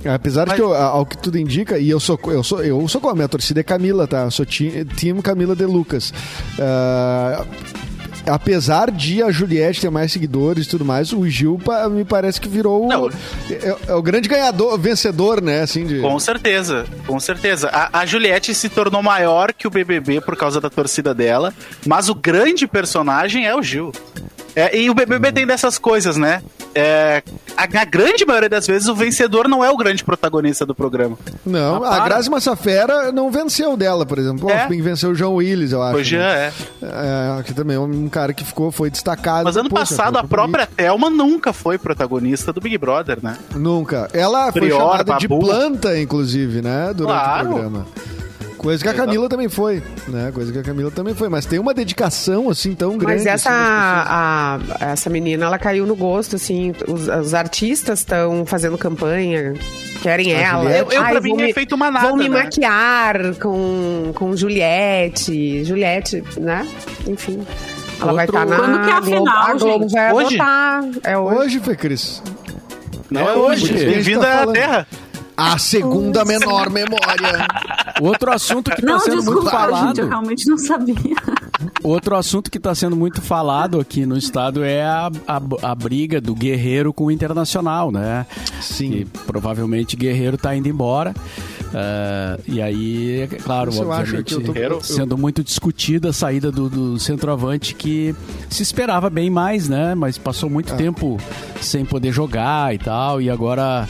[0.05, 3.01] Apesar de que, eu- ao que tudo indica, e eu sou, eu sou, eu sou
[3.01, 4.23] com a minha torcida é Camila, tá?
[4.23, 6.13] Eu sou ti- time Camila de Lucas.
[6.59, 7.45] Ah,
[8.27, 11.59] apesar de a Juliette ter mais seguidores e tudo mais, o Gil
[11.91, 13.11] me parece que virou o,
[13.51, 15.61] é, é o grande ganhador, vencedor, né?
[15.63, 17.69] Assim, de, Com certeza, com certeza.
[17.73, 21.53] A, a Juliette se tornou maior que o BBB por causa da torcida dela,
[21.87, 23.93] mas o grande personagem é o Gil.
[24.55, 26.43] É, e o BBB tem dessas coisas, né?
[26.75, 27.23] É,
[27.57, 31.19] a, na grande maioria das vezes, o vencedor não é o grande protagonista do programa.
[31.45, 32.05] Não, Ah, a.
[32.05, 34.49] Grazi Massafera não venceu dela, por exemplo.
[34.51, 34.67] É.
[34.69, 35.97] Quem venceu o João Willis, eu acho.
[35.97, 36.53] Hoje né?
[36.83, 37.39] é.
[37.39, 39.45] É, que também é um cara que ficou, foi destacado.
[39.45, 43.37] Mas ano Poxa, passado, foi a própria Thelma nunca foi protagonista do Big Brother, né?
[43.55, 44.09] Nunca.
[44.13, 45.45] Ela foi Prior, chamada de Babu.
[45.47, 46.93] planta, inclusive, né?
[46.95, 47.49] Durante Claro.
[47.49, 47.87] o programa.
[48.61, 50.31] Coisa que a Camila também foi, né?
[50.35, 51.31] Coisa que a Camila também foi.
[51.31, 53.15] Mas tem uma dedicação, assim, tão grande.
[53.15, 53.59] Mas essa, assim,
[54.79, 56.73] a, essa menina, ela caiu no gosto, assim.
[56.87, 59.55] Os, os artistas estão fazendo campanha,
[60.03, 60.63] querem ela.
[60.65, 60.79] Juliette?
[60.95, 62.43] Eu, eu, Ai, pra mim, é me- feito uma nada, Vão me né?
[62.43, 65.65] maquiar com, com Juliette.
[65.65, 66.69] Juliette, né?
[67.07, 67.41] Enfim.
[67.99, 69.17] Ela vai Outro- estar na Quando que é a Globo.
[69.31, 69.93] final, a Globo gente?
[69.93, 70.39] vai Hoje?
[71.05, 71.39] É hoje.
[71.39, 72.23] Hoje, Fê Cris.
[73.11, 73.73] Não É é hoje.
[73.73, 73.85] hoje.
[73.87, 74.53] Bem-vindo A gente tá à.
[74.53, 74.87] Terra.
[75.41, 77.47] A segunda menor memória.
[78.01, 79.87] Outro assunto que está Não, sendo muito desculpa, falado.
[79.89, 80.95] gente, eu realmente não sabia.
[81.83, 86.21] Outro assunto que está sendo muito falado aqui no estado é a, a, a briga
[86.21, 88.27] do Guerreiro com o Internacional, né?
[88.61, 88.91] Sim.
[88.91, 91.15] Que provavelmente Guerreiro está indo embora.
[91.75, 96.09] Ah, e aí, é claro, Isso eu acho obviamente, que eu tô- sendo muito discutida
[96.11, 98.15] a saída do, do centroavante que
[98.49, 99.95] se esperava bem mais, né?
[99.95, 100.53] Mas passou Ah.
[100.53, 101.19] muito tempo
[101.61, 103.87] sem poder jogar e tal, e agora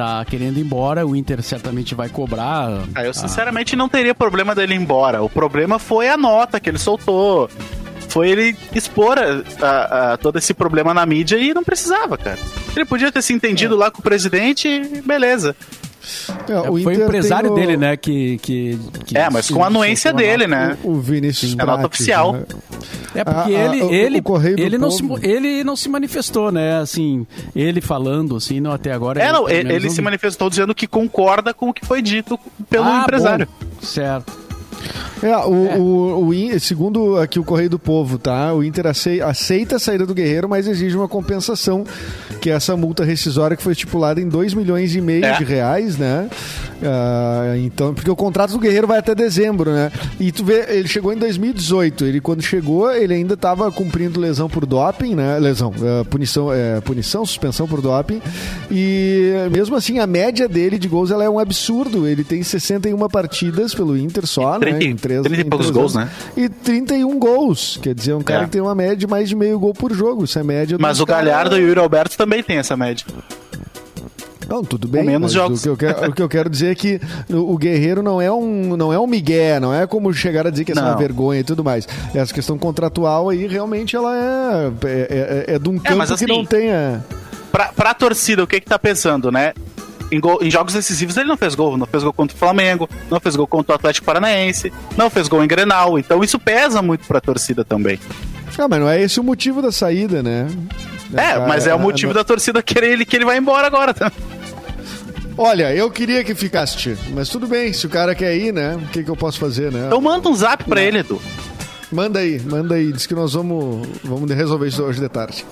[0.00, 1.06] tá querendo ir embora.
[1.06, 2.68] O Inter certamente vai cobrar.
[2.94, 5.22] Ah, eu sinceramente não teria problema dele ir embora.
[5.22, 7.48] O problema foi a nota que ele soltou.
[8.08, 12.38] Foi ele expor a- a- a todo esse problema na mídia e não precisava, cara.
[12.74, 15.54] Ele podia ter se entendido lá com o presidente e beleza.
[16.48, 17.96] É, É, o foi o Inter empresário tem o- dele, né?
[17.96, 20.76] Que, que, que É, mas com a anuência dele, né?
[20.82, 22.32] O Vinícius É nota oficial.
[22.32, 22.44] né?
[23.14, 26.50] É porque A- a- ele, o- ele, o ele, não se, ele não se manifestou,
[26.52, 26.78] né?
[26.78, 29.20] Assim, ele falando, assim, não, até agora.
[29.22, 32.38] É, não, ele, ele não se manifestou dizendo que concorda com o que foi dito
[32.68, 33.46] pelo Ah, empresário.
[33.60, 34.32] bom, certo.
[35.22, 35.50] É, o,
[35.80, 38.52] O, o In- segundo aqui o Correio do Povo, tá?
[38.54, 41.84] O Inter acei- aceita a saída do Guerreiro, mas exige uma compensação,
[42.40, 45.36] que é essa multa rescisória que foi estipulada em 2 milhões e meio É.
[45.36, 46.28] de reais, né?
[46.82, 49.90] Ah, então, porque o contrato do Guerreiro vai até dezembro, né?
[50.18, 52.04] E tu vê, ele chegou em 2018.
[52.04, 55.38] Ele quando chegou, ele ainda estava cumprindo lesão por doping, né?
[55.38, 58.20] Lesão, é, punição, é, punição, suspensão por doping.
[58.70, 62.06] E mesmo assim, a média dele de gols ela é um absurdo.
[62.06, 64.66] Ele tem 61 partidas pelo Inter só, E né?
[64.78, 66.08] 30 Em três, 30 e poucos gols, né?
[66.36, 67.78] E 31 gols.
[67.82, 68.44] Quer dizer, um cara É.
[68.46, 70.24] que tem uma média de mais de meio gol por jogo.
[70.24, 73.04] Isso é média Mas o caras- Galhardo e o Yuri Alberto também tem essa média.
[74.50, 75.04] Não, tudo bem.
[75.04, 75.60] Com menos jogos.
[75.60, 78.30] O que, eu quero, o que eu quero dizer é que o, Guerreiro não é
[78.32, 80.98] um não é um migué, não é como chegar a dizer que é uma Não.
[80.98, 81.86] vergonha e tudo mais.
[82.14, 86.14] Essa questão contratual aí realmente ela é é, é, é de um campo mas que
[86.14, 87.04] assim, não tenha.
[87.52, 89.52] Pra, pra torcida, o que que tá pensando, né?
[90.12, 91.76] Em, gol- em jogos decisivos ele não fez gol.
[91.78, 95.28] Não fez gol contra o Flamengo, não fez gol contra o Atlético Paranaense, não fez
[95.28, 95.96] gol em Grenal.
[95.98, 97.98] Então isso pesa muito pra torcida também.
[98.58, 100.46] Ah, mas não é esse o motivo da saída, né?
[101.14, 103.94] É, mas é o motivo da torcida querer ele que ele vai embora agora.
[103.94, 104.12] Tá?
[105.42, 108.76] Olha, eu queria que ficasse, tio, mas tudo bem, se o cara quer ir, né?
[108.76, 109.86] O que, que eu posso fazer, né?
[109.86, 111.18] Então manda um zap pra ele, Edu.
[111.90, 112.92] Manda aí, manda aí.
[112.92, 115.46] Diz que nós vamos, vamos resolver isso hoje de tarde.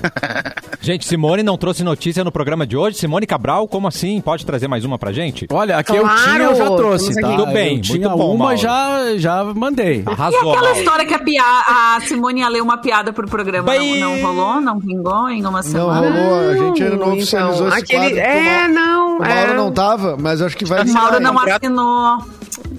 [0.82, 2.96] Gente, Simone não trouxe notícia no programa de hoje.
[2.96, 4.20] Simone Cabral, como assim?
[4.20, 5.46] Pode trazer mais uma pra gente?
[5.52, 7.28] Olha, aqui Claro, eu tinha, eu já trouxe, tá?
[7.28, 8.56] Tudo bem, eu tinha muito bom, uma, Mauro.
[8.56, 10.02] já, já mandei.
[10.06, 10.78] E Arrasou, aquela Mauro.
[10.78, 11.42] história que a, pia...
[11.44, 14.60] a Simone ia ler uma piada pro programa Bem- não, não rolou?
[14.60, 16.00] Não vingou em uma Não semana?
[16.10, 18.18] rolou, a gente ainda não Então, oficializou esse aquele- quadro.
[18.18, 19.06] É, Mauro- não.
[19.16, 19.54] O Mauro é.
[19.54, 21.60] não tava, mas acho que vai O Mauro não contrato.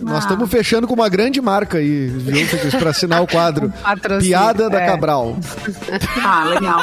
[0.01, 0.19] Nós Ah.
[0.19, 2.47] estamos fechando com uma grande marca aí, viu,
[2.79, 3.71] pra assinar o quadro.
[4.11, 4.85] Um Piada da é.
[4.87, 5.37] Cabral.
[6.23, 6.81] Ah, legal.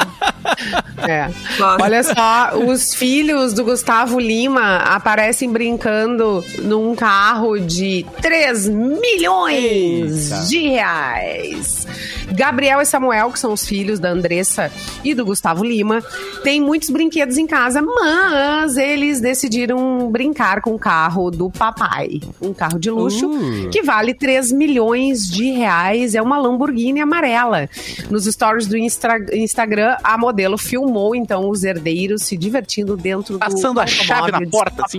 [1.07, 1.29] É.
[1.57, 1.81] Gosto.
[1.83, 10.67] Olha só, os filhos do Gustavo Lima aparecem brincando num carro de 3 milhões de
[10.69, 11.87] reais.
[12.31, 14.71] Gabriel e Samuel, que são os filhos da Andressa
[15.03, 16.01] e do Gustavo Lima,
[16.43, 22.21] têm muitos brinquedos em casa, mas eles decidiram brincar com o carro do papai.
[22.41, 23.69] Um carro de luxo Uh.
[23.71, 26.15] que vale 3 milhões de reais.
[26.15, 27.69] É uma Lamborghini amarela.
[28.09, 33.39] Nos stories do Instra- Instagram, a modelo filmou então os herdeiros se divertindo dentro do
[33.39, 34.97] Passando a chave na automóvel de porta, assim.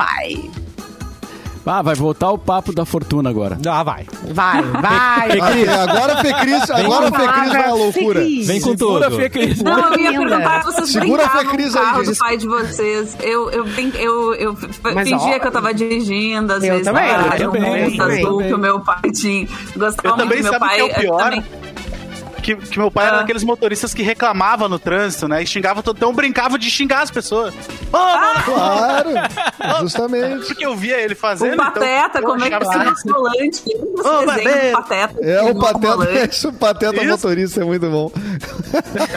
[1.67, 3.59] Ah, vai voltar o papo da fortuna agora.
[3.69, 4.07] Ah, vai.
[4.33, 5.69] Vai, vai.
[5.69, 8.21] Ah, agora a Fecris, agora a Fecris vai à loucura.
[8.21, 9.17] Vem com Segura, tudo.
[9.17, 9.63] Fê Cris.
[9.63, 13.17] Não, eu ia perguntar se vocês Segura Fecris aí, carro do pai de vocês.
[13.21, 13.65] Eu, eu,
[13.99, 17.51] eu, eu Mas, fingia ó, que eu tava dirigindo, às eu vezes também, tava eu
[17.53, 17.63] também,
[17.97, 18.49] eu azul também.
[18.49, 19.47] que o meu pai tinha.
[19.77, 20.77] Gostava Eu muito também do meu pai.
[20.77, 21.19] que é o eu pior.
[21.25, 21.45] também-
[22.57, 23.21] Que, que meu pai era Ah.
[23.21, 25.43] daqueles motoristas que reclamava no trânsito, né?
[25.43, 25.97] E xingava todo.
[25.97, 27.55] Então brincava de xingar as pessoas.
[27.93, 29.11] Ô, Ah, Claro,
[29.83, 30.47] justamente.
[30.47, 31.55] Porque eu via ele fazendo.
[31.55, 33.63] O Pateta, então, como é que se nosso volante?
[33.65, 34.67] Desenho Pateta.
[34.69, 35.25] do Pateta?
[35.25, 37.07] É o pateta, o pateta Isso.
[37.11, 38.11] motorista é muito bom.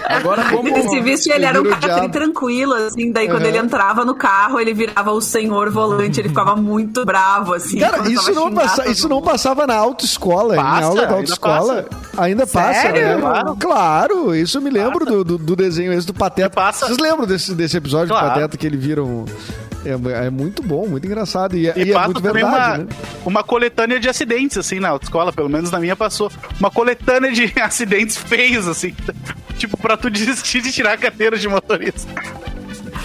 [0.08, 0.68] Agora como...
[0.78, 3.12] Esse visto ele era um o cara tranquilo, assim.
[3.12, 3.48] Daí quando Uhum.
[3.50, 6.20] ele entrava no carro, ele virava o senhor volante.
[6.20, 7.80] Ele ficava muito bravo, assim.
[7.80, 11.86] Cara, isso não, passa, isso não passava na autoescola, em Passa, aula da ainda autoescola.
[12.18, 13.02] Ainda passa, Sério?
[13.02, 13.16] né?
[13.24, 13.56] Claro.
[13.60, 16.50] Claro, isso me lembro do, do, do desenho esse do Pateta.
[16.50, 16.86] Passa.
[16.88, 18.28] Vocês lembram desse, desse episódio Claro.
[18.28, 19.26] do Pateta que ele vira um...
[19.86, 21.58] É, é muito bom, muito engraçado.
[21.58, 22.88] E, é- E, e é muito verdade, uma, né?
[23.26, 26.32] uma coletânea de acidentes, assim, na autoescola, pelo menos na minha passou.
[26.60, 28.96] Uma coletânea de acidentes feios, assim.
[29.60, 32.08] tipo, pra tu desistir de tirar a carteira de motorista.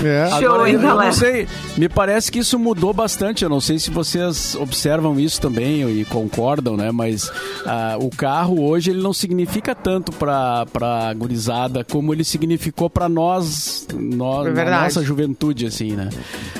[0.04, 0.28] É.
[0.38, 1.06] Show, Agora, hein, eu, galera?
[1.06, 3.42] não sei, me parece que isso mudou bastante.
[3.42, 6.90] Eu não sei se vocês observam isso também e concordam, né?
[6.92, 7.30] Mas
[7.66, 13.08] ah, o carro hoje ele não significa tanto para para gurizada como ele significou para
[13.08, 16.08] nós, nós É na nossa juventude, assim, né?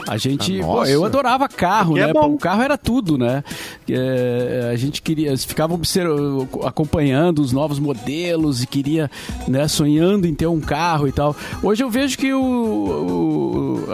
[0.06, 2.12] A gente, Ah, pô, eu adorava carro, Porque é né?
[2.12, 2.32] bom.
[2.34, 3.44] o carro era tudo, né?
[3.88, 9.10] É, a gente queria, ficava observ- acompanhando os novos modelos e queria,
[9.46, 11.36] né, sonhando em ter um carro e tal.
[11.62, 13.27] Hoje eu vejo que o, o-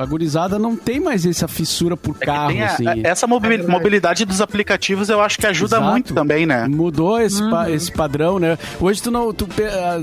[0.01, 2.85] a gurizada não tem mais essa fissura por É carro, a- assim.
[3.05, 5.91] essa mobi- mobilidade dos aplicativos eu acho que ajuda Exato.
[5.91, 6.67] muito também, né?
[6.69, 7.51] Mudou esse, Uhum.
[7.51, 8.59] pa- esse padrão, né?
[8.81, 9.49] Hoje tu não, tu,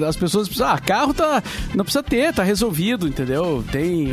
[0.07, 1.41] as pessoas precisam, ah, carro tá,
[1.75, 3.63] não precisa ter, tá resolvido, entendeu?
[3.71, 4.11] Tem,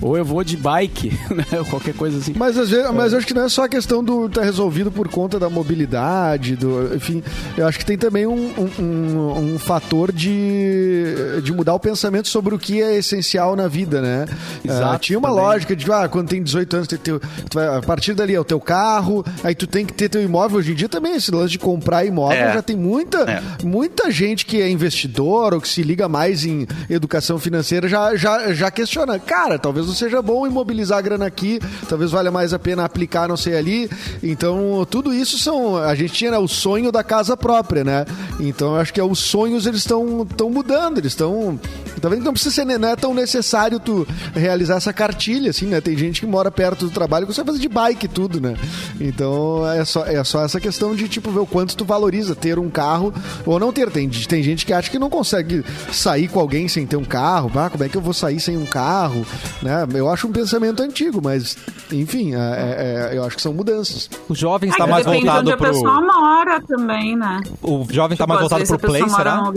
[0.00, 1.44] ou eu vou de bike, né?
[1.58, 2.34] Ou Qualquer coisa assim.
[2.36, 4.90] Mas, às vezes, mas eu acho que não é só a questão do estar resolvido
[4.90, 7.22] por conta da mobilidade, do, enfim,
[7.56, 12.28] eu acho que tem também um, um- um- um fator de, de mudar o pensamento
[12.28, 14.26] sobre o que é essencial na vida, né?
[14.64, 15.42] Exato, Ah, tinha uma também.
[15.44, 17.20] lógica de, ah, quando tem 18 anos, tem teu,
[17.52, 20.58] vai- a partir dali é o teu carro, aí tu tem que ter teu imóvel.
[20.58, 22.52] Hoje em dia também, esse lance de comprar imóvel, É.
[22.54, 23.42] já tem muita, É.
[23.64, 28.52] muita gente que é investidor ou que se liga mais em educação financeira já, já,
[28.52, 29.18] já questiona.
[29.18, 33.28] Cara, talvez não seja bom imobilizar a grana aqui, talvez valha mais a pena aplicar
[33.28, 33.90] não sei ali.
[34.22, 35.76] Então, tudo isso são.
[35.76, 38.04] A gente tinha né, o sonho da casa própria, né?
[38.40, 41.58] Então, eu acho que é, os sonhos eles estão mudando, eles estão.
[42.00, 45.80] Talvez não precisa ser, não é tão necessário tu realizar essa cartilha, assim, né?
[45.80, 48.54] Tem gente que mora perto do trabalho que você fazer de bike e tudo, né?
[49.00, 52.58] Então é só, é só essa questão de, tipo, ver o quanto tu valoriza ter
[52.58, 53.12] um carro
[53.46, 53.90] ou não ter.
[53.90, 57.50] Tem, tem gente que acha que não consegue sair com alguém sem ter um carro.
[57.54, 59.24] Ah, como é que eu vou sair sem um carro?
[59.62, 59.86] Né?
[59.94, 61.56] Eu acho um pensamento antigo, mas,
[61.92, 64.08] enfim, é- é- é- eu acho que são mudanças.
[64.28, 66.06] O jovem está mais depende de voltado onde a pessoa pro.
[66.06, 67.40] mora também, né?
[67.62, 69.52] O jovem está Tipo, mais voltado vezes pro a Play, será?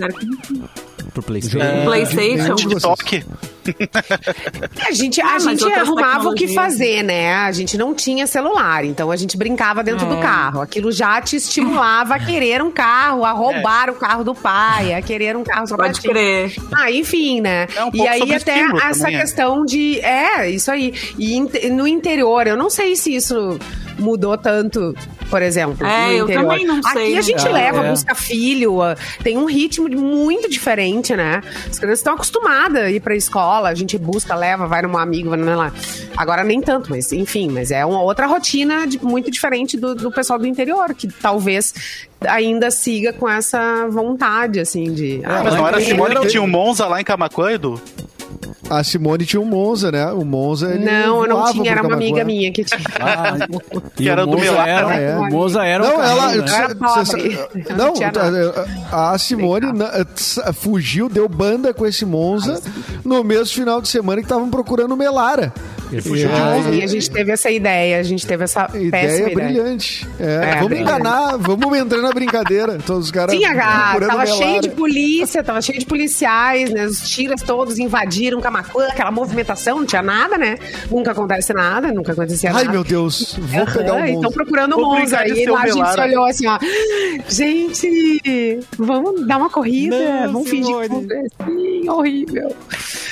[1.13, 1.59] Pro PlayStation.
[1.65, 1.83] É.
[1.83, 2.55] PlayStation.
[2.55, 3.23] TikTok.
[4.87, 7.33] A gente, a Ah, gente arrumava o que fazer, né?
[7.35, 10.09] A gente não tinha celular, então a gente brincava dentro É.
[10.09, 10.61] do carro.
[10.61, 15.01] Aquilo já te estimulava a querer um carro, a roubar o carro do pai, a
[15.01, 16.53] querer um carro só pra Pode crer.
[16.75, 17.67] Ah, enfim, né?
[17.75, 19.21] É um e aí sobre até essa também, é.
[19.21, 19.99] questão de.
[20.01, 20.93] É, isso aí.
[21.17, 21.39] E
[21.69, 23.59] no interior, eu não sei se isso
[23.97, 24.95] mudou tanto,
[25.29, 25.85] por exemplo.
[25.85, 27.51] É, no eu também não sei, Aqui a gente né?
[27.51, 27.89] leva, É.
[27.89, 31.41] busca filho, ah, tem um ritmo muito diferente, né?
[31.69, 35.29] As crianças estão acostumadas a ir pra escola, a gente busca, leva, vai num amigo,
[35.29, 35.71] vai lá.
[36.17, 40.11] Agora nem tanto, mas enfim, mas é uma outra rotina de- muito diferente do, do
[40.11, 41.73] pessoal do interior, que talvez
[42.27, 45.21] ainda siga com essa vontade, assim, de.
[45.23, 47.79] ah, Mas não era a Simone que tinha um Monza lá em Camacuã, Edu?
[48.69, 50.05] A Simone tinha um Monza, né?
[50.11, 50.73] O Monza.
[50.73, 52.79] ele Não, eu não tinha, era uma amiga minha que tinha.
[52.99, 53.35] Ah,
[53.95, 55.17] Que era do Monza Melar, era, né?
[55.17, 56.21] O Monza era um Não, ela.
[56.23, 56.55] carrinho, né?
[56.55, 57.39] Era pobre.
[57.69, 58.67] Não Não, nada.
[58.91, 62.61] a, Simone na- tsa- fugiu, deu banda com esse Monza
[63.03, 65.53] no mesmo final de semana que estavam procurando o Melara.
[65.95, 66.69] Ele fugiu de Monza.
[66.71, 69.47] e a gente teve essa ideia, a gente teve essa Ideia péssima ideia.
[69.47, 70.07] brilhante.
[70.19, 70.91] É, É, vamos brilhante.
[70.91, 72.77] enganar, vamos entrar na brincadeira.
[72.85, 73.33] Todos os caras.
[73.35, 76.85] Tinha, cara, tava cheio de polícia, tava cheio de policiais, né?
[76.85, 80.57] Os tiras todos invadiram Camacuã, aquela movimentação, não tinha nada, né?
[80.91, 82.71] Nunca acontece nada, nunca acontecia Ai, nada.
[82.71, 84.13] meu Deus, vou pegar o Aham, e Monza.
[84.15, 85.27] Estão procurando o Monza.
[85.27, 86.59] E lá a gente se olhou assim, ó.
[87.29, 91.07] Gente, vamos dar uma corrida, Não, vamos fingir que Simone.
[91.45, 92.55] Sim, horrível.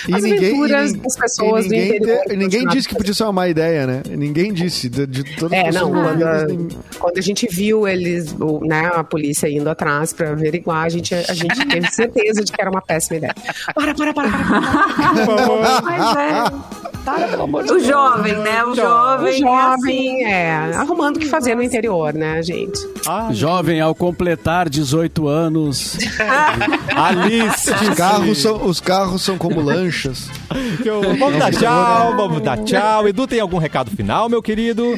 [0.07, 2.19] E As ninguém, aventuras e das pessoas e do ninguém, interior.
[2.27, 4.01] te- ninguém disse que podia ser uma má ideia, né?
[4.09, 4.89] Ninguém disse.
[4.89, 6.67] De, de todas as É, não, quando, envolvidas, nem-
[6.99, 11.13] quando a gente viu eles, o- né, a polícia indo atrás pra averiguar, a gente,
[11.15, 13.33] a gente teve certeza de que era uma péssima ideia.
[13.73, 14.45] Para, para, para, para.
[15.25, 15.81] para.
[15.81, 16.92] Mas é.
[17.03, 17.87] Para, pelo amor de O Deus.
[17.87, 18.63] jovem, né?
[18.63, 19.25] O jovem.
[19.25, 22.79] O é jovem, é, arrumando o que fazer no interior, né, gente?
[23.31, 25.97] Jovem, ao completar 18 anos,
[26.95, 27.71] Alice.
[27.71, 30.29] Os carros, são, os carros são como lanchas.
[31.19, 33.07] Vamos dar tchau, vamos dar tchau.
[33.07, 34.95] Edu, tem algum recado final, meu querido?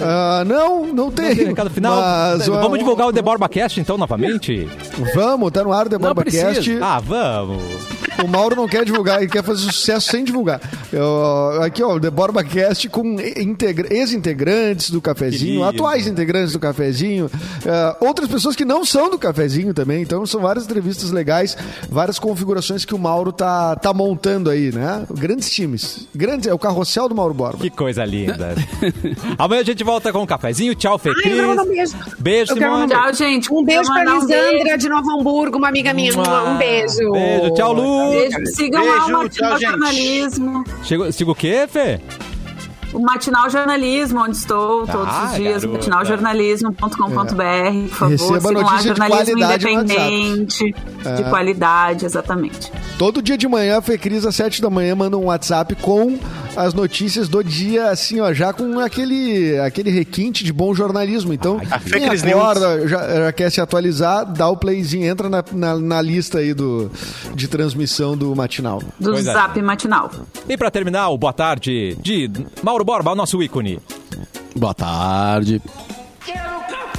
[0.00, 1.28] Ah, não, não tem.
[1.28, 2.00] Não tem recado final?
[2.00, 4.68] Mas, vamos ah, divulgar o The Borba Cast, então, novamente?
[5.14, 6.54] Vamos, tá no ar o The BorbaCast.
[6.54, 6.84] precisa.
[6.84, 7.62] Ah, vamos.
[8.24, 10.60] O Mauro não quer divulgar, ele quer fazer sucesso sem divulgar.
[10.92, 15.64] Eu- aqui, ó, o The BorbaCast com integra- ex-integrantes do Cafezinho, Querido.
[15.64, 17.30] atuais integrantes do Cafezinho,
[17.64, 20.02] eh, outras pessoas que não são do Cafezinho também.
[20.02, 21.56] Então, são várias entrevistas legais,
[21.88, 25.04] várias configurações que o Mauro tá, tá montando aí, né?
[25.10, 26.06] Grandes times.
[26.14, 27.58] Grandes, é o carrossel do Mauro Borba.
[27.58, 28.54] Que coisa linda.
[29.38, 30.74] Amanhã a gente volta com um cafezinho.
[30.74, 31.96] Tchau, Fê um beijo.
[32.18, 32.88] Beijo, Simone.
[32.92, 33.52] Tchau, gente.
[33.52, 34.78] Um beijo pra mandar um Lisandra beijo.
[34.78, 36.12] de Novo Hamburgo, uma amiga minha.
[36.12, 37.10] Um beijo.
[37.12, 38.11] Beijo, tchau, Lu.
[38.12, 38.46] Beijo.
[38.54, 39.70] Sigam Beijo, a Alma tchau, gente.
[39.70, 40.64] Jornalismo.
[40.84, 42.00] Chegou, siga o quê, Fê?
[42.92, 47.88] O Matinal Jornalismo, onde estou todos Ah, os dias, matinaljornalismo.com.br.
[47.88, 50.74] Por favor, Receba sigam lá, jornalismo independente,
[51.16, 52.70] de qualidade, exatamente.
[52.98, 56.18] Todo dia de manhã, a Fecris, às 7 da manhã, manda um WhatsApp com
[56.54, 61.32] as notícias do dia, assim, ó, já com aquele, aquele requinte de bom jornalismo.
[61.32, 65.76] Então, A quem acorda, já, já quer se atualizar, dá o playzinho, entra na, na,
[65.78, 66.90] na lista aí do,
[67.34, 68.80] de transmissão do matinal.
[69.00, 69.32] Do Pois é.
[69.32, 70.10] Zap Matinal.
[70.48, 72.30] E pra terminar, o boa tarde de
[72.62, 73.78] Mauro Mauro Borba, o nosso ícone.
[74.56, 75.62] Boa tarde.
[76.24, 76.91] Quero café!